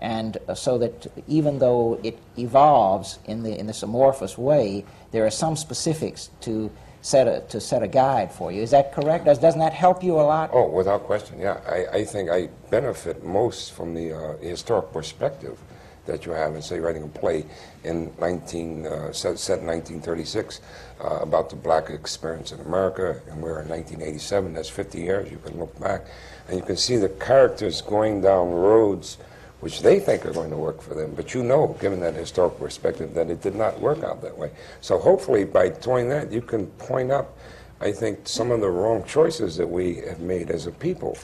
[0.00, 5.24] and uh, so that even though it evolves in, the, in this amorphous way, there
[5.24, 6.70] are some specifics to
[7.00, 8.62] set a, to set a guide for you.
[8.62, 9.24] Is that correct?
[9.24, 10.50] Does, doesn't that help you a lot?
[10.52, 11.60] Oh, without question, yeah.
[11.66, 15.58] I, I think I benefit most from the uh, historic perspective
[16.06, 17.44] that you have, and say writing a play
[17.84, 20.60] in 19, uh, set, set in 1936
[21.02, 25.38] uh, about the black experience in America, and we're in 1987, that's 50 years, you
[25.38, 26.06] can look back,
[26.48, 29.18] and you can see the characters going down roads
[29.64, 31.14] which they think are going to work for them.
[31.14, 34.50] But you know, given that historical perspective, that it did not work out that way.
[34.82, 37.38] So hopefully, by doing that, you can point up,
[37.80, 41.16] I think, some of the wrong choices that we have made as a people.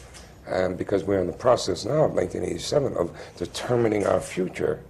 [0.50, 4.80] And because we're in the process now of 1987 of determining our future.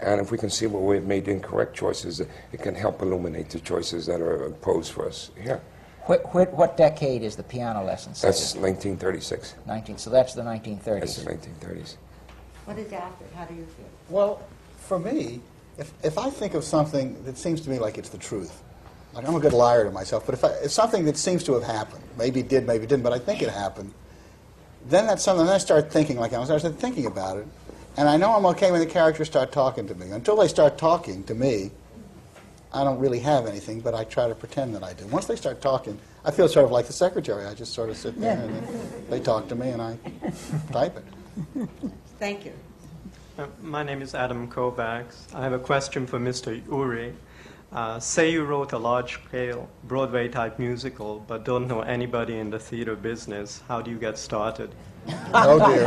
[0.00, 2.28] And if we can see where we've made incorrect choices, it
[2.62, 5.60] can help illuminate the choices that are posed for us here.
[6.04, 9.54] What, what, what decade is the piano lesson set That's 1936.
[9.54, 9.66] in?
[9.66, 10.84] 19, so that's the 1930s.
[10.84, 11.96] That's the 1930s.
[12.64, 13.24] What is after?
[13.34, 13.86] How do you feel?
[14.08, 14.42] Well,
[14.76, 15.40] for me,
[15.78, 18.62] if, if I think of something that seems to me like it's the truth,
[19.14, 21.54] like I'm a good liar to myself, but if I, it's something that seems to
[21.54, 23.92] have happened, maybe it did, maybe it didn't, but I think it happened,
[24.88, 27.46] then that's something, then I start thinking like I was, I start thinking about it,
[27.96, 30.10] and I know I'm okay when the characters start talking to me.
[30.10, 31.70] Until they start talking to me,
[32.72, 35.06] I don't really have anything, but I try to pretend that I do.
[35.06, 37.46] Once they start talking, I feel sort of like the secretary.
[37.46, 39.96] I just sort of sit there and then they talk to me and I
[40.72, 41.68] type it.
[42.18, 42.52] Thank you.
[43.38, 45.32] Uh, My name is Adam Kovacs.
[45.34, 46.60] I have a question for Mr.
[46.62, 47.14] Uhry.
[47.72, 52.94] Uh, say you wrote a large-scale Broadway-type musical, but don't know anybody in the theater
[52.94, 53.62] business.
[53.66, 54.70] How do you get started?
[55.34, 55.84] Oh dear.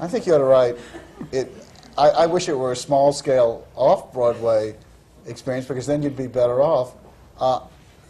[0.00, 0.76] I think you ought to write
[1.30, 1.52] it.
[1.96, 4.76] I, I wish it were a small scale off Broadway
[5.26, 6.94] experience because then you'd be better off.
[7.38, 7.60] Uh,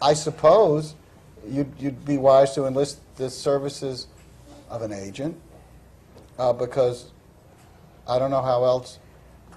[0.01, 0.95] I suppose
[1.47, 4.07] you'd, you'd be wise to enlist the services
[4.69, 5.39] of an agent
[6.39, 7.11] uh, because
[8.07, 8.99] I don't know how else.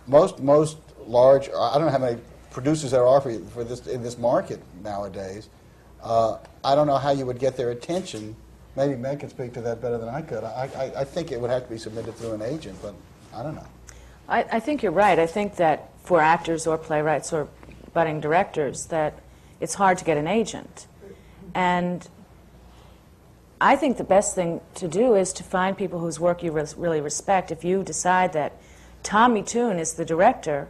[0.06, 1.48] Most most large.
[1.48, 2.20] I don't how many
[2.56, 5.50] producers there are for, for this in this market nowadays.
[6.02, 8.34] Uh, I don't know how you would get their attention.
[8.76, 10.42] Maybe Meg can speak to that better than I could.
[10.42, 12.94] I, I, I think it would have to be submitted through an agent, but
[13.34, 13.66] I don't know.
[14.26, 15.18] I, I think you're right.
[15.18, 17.46] I think that for actors or playwrights or
[17.92, 19.20] budding directors, that
[19.60, 20.86] it's hard to get an agent.
[21.54, 22.08] And
[23.60, 26.74] I think the best thing to do is to find people whose work you res-
[26.74, 27.50] really respect.
[27.50, 28.54] If you decide that
[29.02, 30.68] Tommy Tune is the director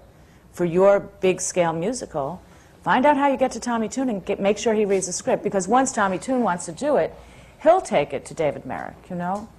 [0.57, 2.41] for your big scale musical,
[2.83, 5.13] find out how you get to Tommy Tune and get, make sure he reads the
[5.13, 5.45] script.
[5.45, 7.15] Because once Tommy Tune wants to do it,
[7.63, 9.51] he'll take it to David Merrick, you know?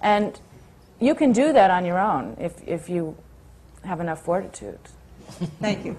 [0.00, 0.38] And
[1.00, 3.16] you can do that on your own if, if you
[3.82, 4.78] have enough fortitude.
[5.60, 5.96] Thank you.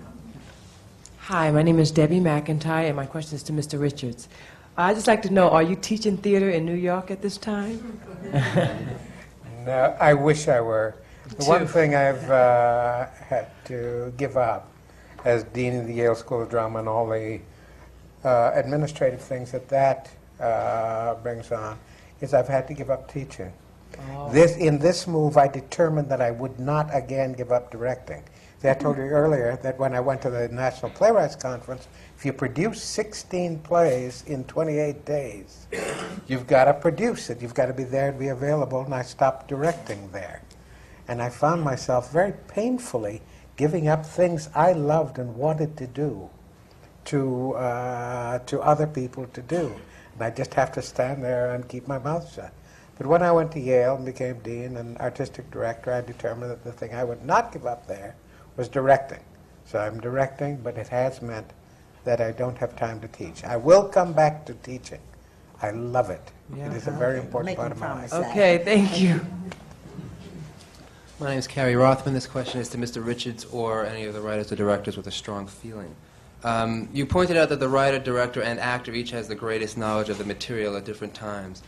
[1.17, 3.77] Hi, my name is Debbie McIntyre, and my question is to Mr.
[3.77, 4.29] Richards.
[4.77, 7.99] I'd just like to know, are you teaching theater in New York at this time?
[9.65, 10.93] No, I wish I were.
[11.37, 14.71] The one thing I've uh, had to give up
[15.23, 17.39] as dean of the Yale School of Drama and all the
[18.23, 21.79] uh, administrative things that that uh, brings on
[22.21, 23.51] is I've had to give up teaching.
[24.11, 24.31] Oh.
[24.31, 28.23] This in this move, I determined that I would not again give up directing.
[28.61, 31.87] See, I told you earlier that when I went to the National Playwrights Conference,
[32.17, 35.67] if you produce 16 plays in 28 days,
[36.27, 37.41] you've got to produce it.
[37.41, 38.81] You've got to be there and be available.
[38.81, 40.41] And I stopped directing there,
[41.07, 43.21] and I found myself very painfully
[43.55, 46.29] giving up things I loved and wanted to do
[47.05, 49.73] to uh, to other people to do.
[50.13, 52.53] And I just have to stand there and keep my mouth shut.
[52.97, 56.63] But when I went to Yale and became dean and artistic director, I determined that
[56.63, 58.15] the thing I would not give up there
[58.55, 59.19] was directing.
[59.65, 61.51] So I'm directing, but it has meant
[62.05, 63.43] that I don't have time to teach.
[63.43, 65.01] I will come back to teaching.
[65.61, 66.31] I love it.
[66.55, 66.67] Yeah.
[66.67, 68.21] It is a very important Make part of my promise life.
[68.21, 68.31] that.
[68.31, 69.25] Okay, thank you.
[71.17, 72.13] My name is Carrie Rothman.
[72.13, 73.03] This question is to Mr.
[73.03, 75.95] Richards or any of the writers or directors with a strong feeling.
[76.43, 80.09] Um, you pointed out that the writer, director, and actor each has the greatest knowledge
[80.09, 81.63] of the material at different times.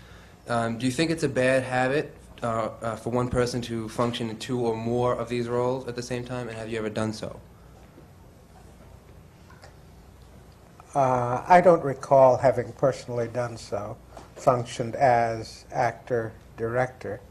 [0.50, 2.14] Um, do you think it's a bad habit
[2.44, 5.96] uh, uh, for one person to function in two or more of these roles at
[5.96, 7.40] the same time, and have you ever done so?
[10.94, 13.96] Uh, I don't recall having personally done so,
[14.36, 17.22] functioned as actor, director.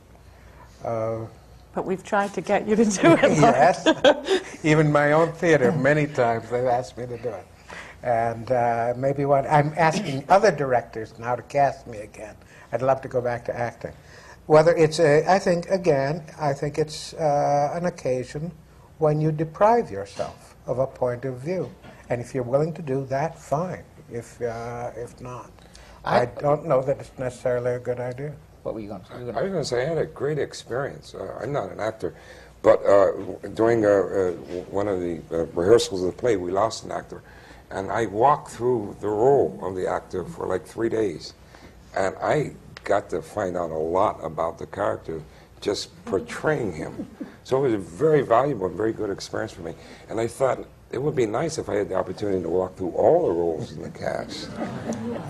[1.76, 3.38] But we've tried to get you to do it.
[3.38, 3.86] Yes.
[4.64, 7.46] Even my own theater, many times they've asked me to do it.
[8.02, 12.34] And uh, maybe one, I'm asking other directors now to cast me again.
[12.72, 13.92] I'd love to go back to acting.
[14.46, 18.52] Whether it's a, I think, again, I think it's uh, an occasion
[18.96, 21.70] when you deprive yourself of a point of view.
[22.08, 23.82] And if you're willing to do that, fine.
[24.10, 25.50] If, uh, if not,
[26.06, 28.34] I, I- don't know that it's necessarily a good idea.
[28.66, 29.14] What were you going to say?
[29.14, 31.14] I was going to say I had a great experience.
[31.14, 32.16] Uh, I'm not an actor,
[32.62, 33.12] but uh,
[33.54, 34.32] during uh, uh,
[34.72, 37.22] one of the uh, rehearsals of the play, we lost an actor,
[37.70, 41.34] and I walked through the role of the actor for like three days,
[41.94, 45.22] and I got to find out a lot about the character
[45.60, 47.06] just portraying him.
[47.44, 49.74] So it was a very valuable and very good experience for me.
[50.08, 52.90] And I thought it would be nice if I had the opportunity to walk through
[52.92, 54.48] all the roles in the cast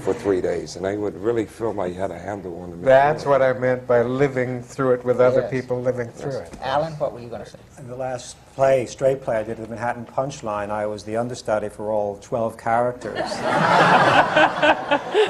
[0.03, 2.77] for three days, and I would really feel like I had a handle on the.
[2.77, 5.51] That's what I meant by living through it with other Yes.
[5.51, 6.53] people living through it.
[6.61, 7.59] Alan, what were you going to say?
[7.79, 11.71] In the last play, straight play I did, the Manhattan Punchline, I was the understudy
[11.71, 13.17] for all 12 characters.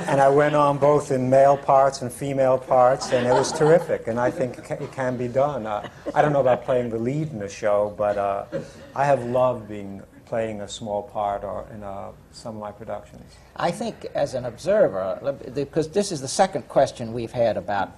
[0.08, 4.08] and I went on both in male parts and female parts, and it was terrific.
[4.08, 5.66] And I think it it can be done.
[5.66, 8.44] Uh, I don't know about playing the lead in a show, but uh,
[8.94, 13.22] I have loved being playing a small part or in uh, some of my productions.
[13.56, 17.96] I think as an observer, because this is the second question we've had about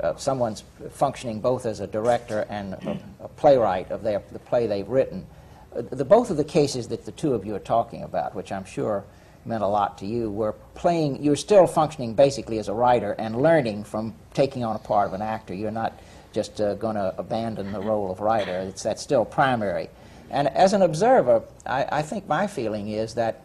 [0.00, 4.66] uh, someone's functioning both as a director and a, a playwright of their, the play
[4.66, 5.26] they've written.
[5.72, 8.64] The, both of the cases that the two of you are talking about, which I'm
[8.64, 9.04] sure
[9.44, 13.42] meant a lot to you, were playing, you're still functioning basically as a writer and
[13.42, 15.54] learning from taking on a part of an actor.
[15.54, 16.00] You're not
[16.32, 18.60] just uh, going to abandon the role of writer.
[18.60, 19.90] It's, that's still primary.
[20.30, 23.42] And as an observer, I, I think my feeling is that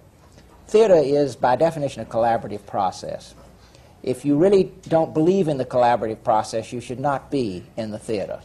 [0.68, 3.36] theater is, by definition, a collaborative process.
[4.02, 8.00] If you really don't believe in the collaborative process, you should not be in the
[8.00, 8.40] theater.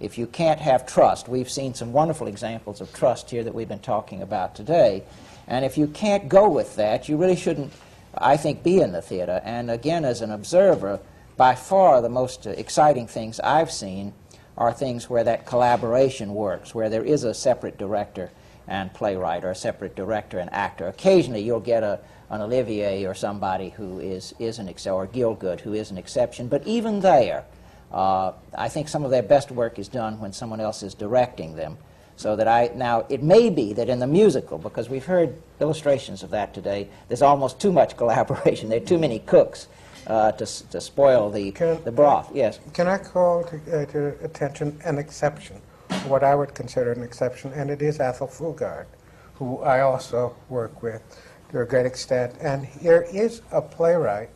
[0.00, 3.68] If you can't have trust, we've seen some wonderful examples of trust here that we've
[3.68, 5.04] been talking about today.
[5.46, 7.72] And if you can't go with that, you really shouldn't,
[8.16, 9.40] I think, be in the theater.
[9.44, 11.00] And again, as an observer,
[11.36, 14.14] by far the most exciting things I've seen
[14.56, 18.30] are things where that collaboration works, where there is a separate director
[18.66, 20.88] and playwright, or a separate director and actor.
[20.88, 22.00] Occasionally, you'll get a,
[22.30, 26.48] an Olivier or somebody who is, is an ex- or Gielgud who is an exception.
[26.48, 27.44] But even there,
[27.92, 31.56] uh, I think some of their best work is done when someone else is directing
[31.56, 31.76] them.
[32.16, 36.22] So that I now it may be that in the musical, because we've heard illustrations
[36.22, 38.68] of that today, there's almost too much collaboration.
[38.68, 39.66] There are too many cooks
[40.06, 41.50] uh, to, to spoil the,
[41.84, 42.30] the broth.
[42.34, 42.60] Yes.
[42.72, 45.60] Can I call to, uh, to attention an exception,
[46.06, 48.86] what I would consider an exception, and it is Athol Fugard,
[49.34, 51.02] who I also work with
[51.50, 52.34] to a great extent.
[52.40, 54.30] And here is a playwright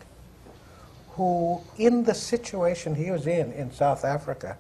[1.10, 4.56] who, in the situation he was in in South Africa,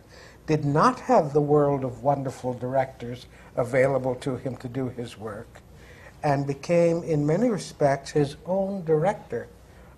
[0.46, 3.26] did not have the world of wonderful directors
[3.56, 5.60] available to him to do his work,
[6.22, 9.46] and became, in many respects, his own director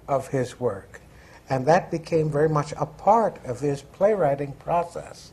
[0.06, 0.99] of his work.
[1.50, 5.32] And that became very much a part of his playwriting process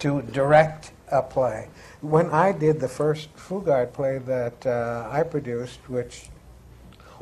[0.00, 1.68] to direct a play.
[2.00, 6.28] When I did the first Fugard play that uh, I produced, which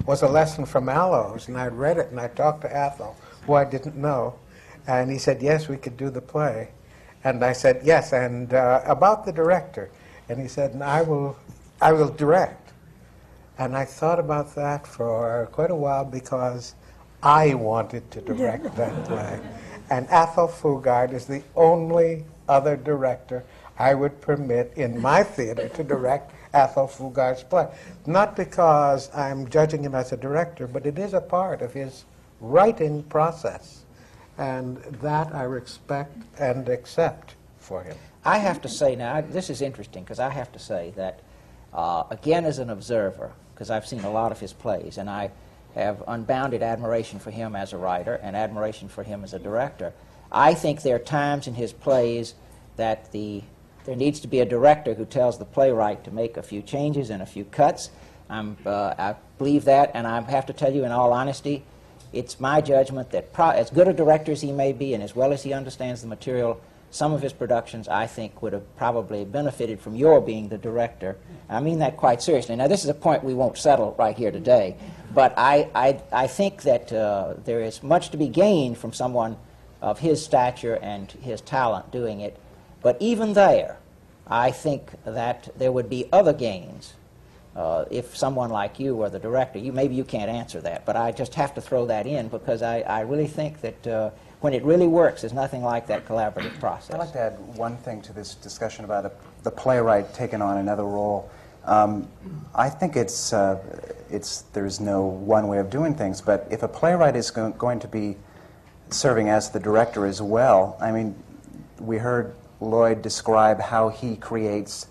[0.07, 3.15] was a lesson from Aloes, and I read it and I talked to Athol,
[3.47, 4.37] who I didn't know,
[4.87, 6.71] and he said, Yes, we could do the play.
[7.23, 9.91] And I said, Yes, and uh, about the director.
[10.31, 11.37] And he said, "And I will,
[11.83, 12.73] I will direct.
[13.59, 16.77] And I thought about that for quite a while because
[17.23, 19.41] I wanted to direct that play.
[19.91, 23.45] And Athol Fugard is the only other director
[23.79, 27.69] I would permit in my theater to direct Athol Fugard's play.
[28.07, 32.05] Not because I'm judging him as a director, but it is a part of his
[32.41, 33.85] writing process.
[34.39, 37.97] And that I respect and accept for him.
[38.25, 41.21] I have to say now, this is interesting because I have to say that,
[41.73, 45.31] uh, again, as an observer, because I've seen a lot of his plays, and I
[45.75, 49.93] have unbounded admiration for him as a writer and admiration for him as a director.
[50.33, 52.35] I think there are times in his plays
[52.77, 53.43] that the
[53.85, 57.11] there needs to be a director who tells the playwright to make a few changes
[57.11, 57.91] and a few cuts.
[58.29, 61.65] I'm, uh, I believe that, and I have to tell you, in all honesty,
[62.13, 65.17] it's my judgment that pro- as good a director as he may be and as
[65.17, 66.61] well as he understands the material,
[66.91, 71.17] some of his productions I think would have probably benefited from your being the director.
[71.49, 72.57] I mean that quite seriously.
[72.57, 74.77] Now, this is a point we won't settle right here today,
[75.15, 79.37] but I, I, I think that uh, there is much to be gained from someone
[79.81, 82.37] of his stature and his talent doing it.
[82.83, 83.79] But even there,
[84.27, 86.95] I think that there would be other gains
[87.57, 90.97] uh, if someone like you were the director, you maybe you can't answer that, but
[90.97, 94.11] I just have to throw that in because I, I really think that uh,
[94.41, 96.95] when it really works, there's nothing like that collaborative process.
[96.95, 99.13] I'd like to add one thing to this discussion about a,
[99.43, 101.31] the playwright taking on another role.
[101.67, 102.09] Um,
[102.55, 103.59] I think it's, uh,
[104.11, 107.81] it's, there's no one way of doing things, but if a playwright is go- going
[107.81, 108.17] to be
[108.89, 111.15] serving as the director as well, I mean,
[111.79, 114.89] we heard Lloyd describe how he creates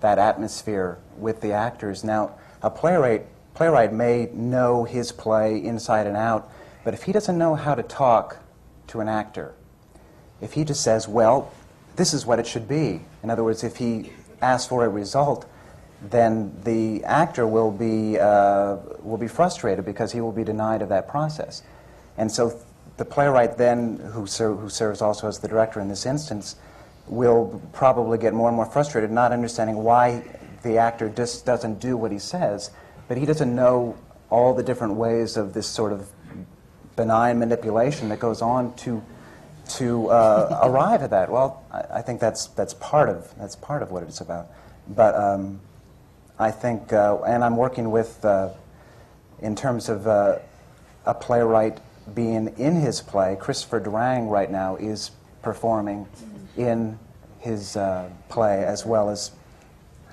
[0.00, 2.02] that atmosphere with the actors.
[2.02, 2.32] Now,
[2.62, 6.50] a playwright, playwright may know his play inside and out,
[6.82, 8.38] but if he doesn't know how to talk
[8.88, 9.54] to an actor,
[10.40, 11.52] if he just says, well,
[11.96, 15.46] this is what it should be, in other words, if he asks for a result,
[16.02, 20.90] then the actor will be, uh, will be frustrated because he will be denied of
[20.90, 21.62] that process.
[22.18, 22.58] And so
[22.96, 26.56] the playwright then, who, ser- who serves also as the director in this instance,
[27.06, 30.22] will probably get more and more frustrated, not understanding why
[30.62, 32.70] the actor just doesn't do what he says,
[33.08, 33.96] but he doesn't know
[34.28, 36.10] all the different ways of this sort of
[36.96, 39.02] benign manipulation that goes on to
[39.68, 41.30] to uh, arrive at that.
[41.30, 44.48] Well, I, I think that's that's part of that's part of what it's about.
[44.88, 45.60] But um,
[46.38, 48.50] I think, uh, and I'm working with, uh,
[49.40, 50.38] in terms of uh,
[51.06, 51.78] a playwright
[52.14, 53.36] being in his play.
[53.40, 55.10] Christopher Durang right now is
[55.42, 56.06] performing
[56.56, 56.98] in
[57.40, 59.30] his uh, play as well as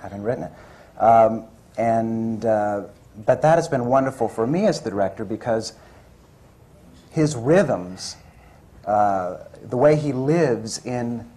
[0.01, 1.01] having written it.
[1.01, 1.45] Um,
[1.77, 2.84] and uh,
[3.26, 5.73] but that has been wonderful for me as the director because
[7.14, 8.18] his rhythms,
[8.85, 11.30] uh, the way he lives in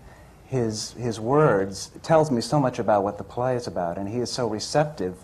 [0.47, 3.99] his, his words, tells me so much about what the play is about.
[3.99, 5.17] And he is so receptive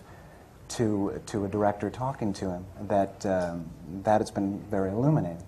[0.69, 3.65] to, to a director talking to him that um,
[4.03, 5.43] that has been very illuminating.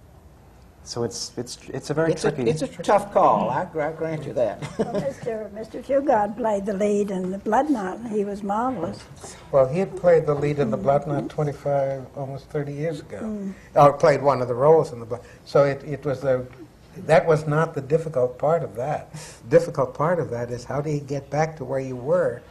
[0.85, 3.49] So it's, it's, it's a very It's a, it's a tough call.
[3.49, 4.61] I, I grant you that.
[4.61, 5.49] Mr.
[5.51, 5.83] Mr.
[5.83, 9.03] Fugard played the lead in The Blood Knot, and he was marvelous.
[9.51, 13.19] Well, he had played the lead in The Blood Knot 25, almost 30 years ago.
[13.19, 13.53] Mm.
[13.73, 15.21] Or played one of the roles in The Blood.
[15.43, 16.45] So it, it was the,
[16.97, 19.11] that was not the difficult part of that.
[19.49, 22.43] difficult part of that is how do you get back to where you were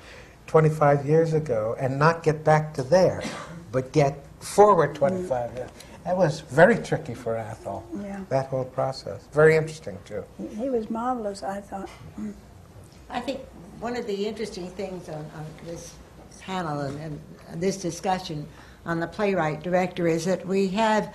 [0.48, 3.23] 25 years ago and not get back to there,
[3.70, 5.70] but get forward 25 years.
[6.05, 8.21] That was very tricky for Athol, Yeah.
[8.29, 9.27] that whole process.
[9.33, 10.25] Very interesting, too.
[10.59, 11.89] He was marvelous, I thought.
[12.21, 12.35] Mm.
[13.09, 13.41] I think
[13.81, 15.95] one of the interesting things on, on this
[16.41, 18.47] panel and, and this discussion
[18.85, 21.15] on the playwright director is that we have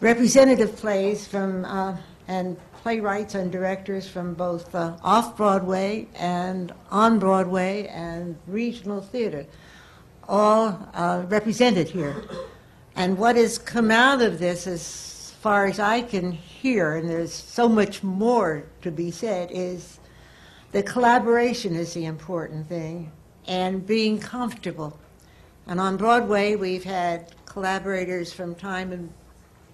[0.00, 1.96] representative plays from uh,
[2.28, 9.44] and playwrights and directors from both uh, off Broadway and on Broadway and regional theater,
[10.28, 12.14] all uh, represented here.
[13.00, 17.32] And what has come out of this, as far as I can hear, and there's
[17.32, 19.98] so much more to be said, is
[20.72, 23.10] the collaboration is the important thing
[23.46, 24.98] and being comfortable.
[25.66, 29.10] And on Broadway, we've had collaborators from time and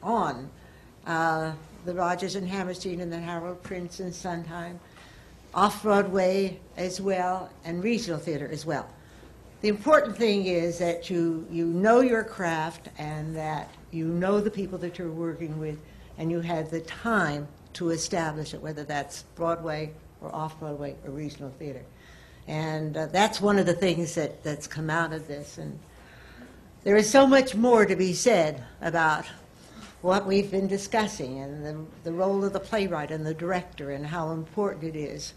[0.05, 0.49] on
[1.05, 1.51] uh,
[1.85, 4.79] the Rodgers and Hammerstein and the Harold Prince and Sondheim,
[5.53, 8.89] off Broadway as well, and regional theater as well.
[9.67, 14.49] The important thing is that you, you know your craft and that you know the
[14.49, 15.81] people that you're working with
[16.19, 19.91] and you have the time to establish it, whether that's Broadway
[20.21, 21.83] or off Broadway or regional theater.
[22.47, 25.59] And uh, that's one of the things that, that's come out of this.
[25.59, 25.81] And
[26.85, 29.27] there is so much more to be said about
[30.01, 34.07] what we've been discussing and the, the role of the playwright and the director and
[34.07, 35.35] how important it is.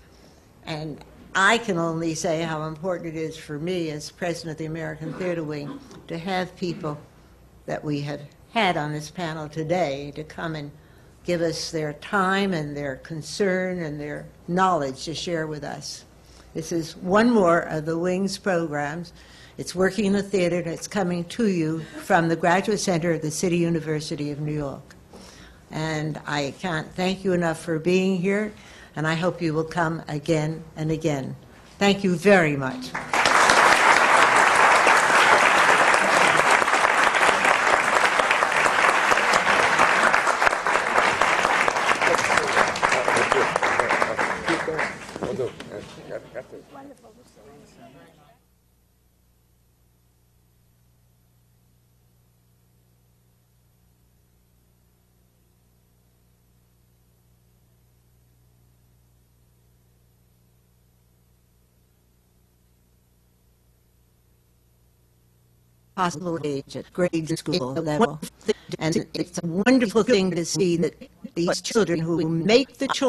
[0.68, 1.04] And
[1.36, 5.14] I can only say how important it is for me as president of the American
[5.14, 7.00] Theater Wing to have people
[7.68, 10.72] that we have had on this panel today to come and
[11.24, 16.04] give us their time and their concern and their knowledge to share with us.
[16.56, 19.14] This is one more of the Wings programs.
[19.60, 23.22] It's working in the theater and it's coming to you from the Graduate Center of
[23.22, 24.96] the City University of New York.
[25.70, 28.52] And I can't thank you enough for being here,
[29.00, 31.34] and I hope you will come again and again.
[31.78, 32.92] Thank you very much.
[66.00, 68.22] Possible age at grade school level.
[68.80, 70.94] And it's a wonderful thing to see that
[71.36, 72.98] these children who make the choice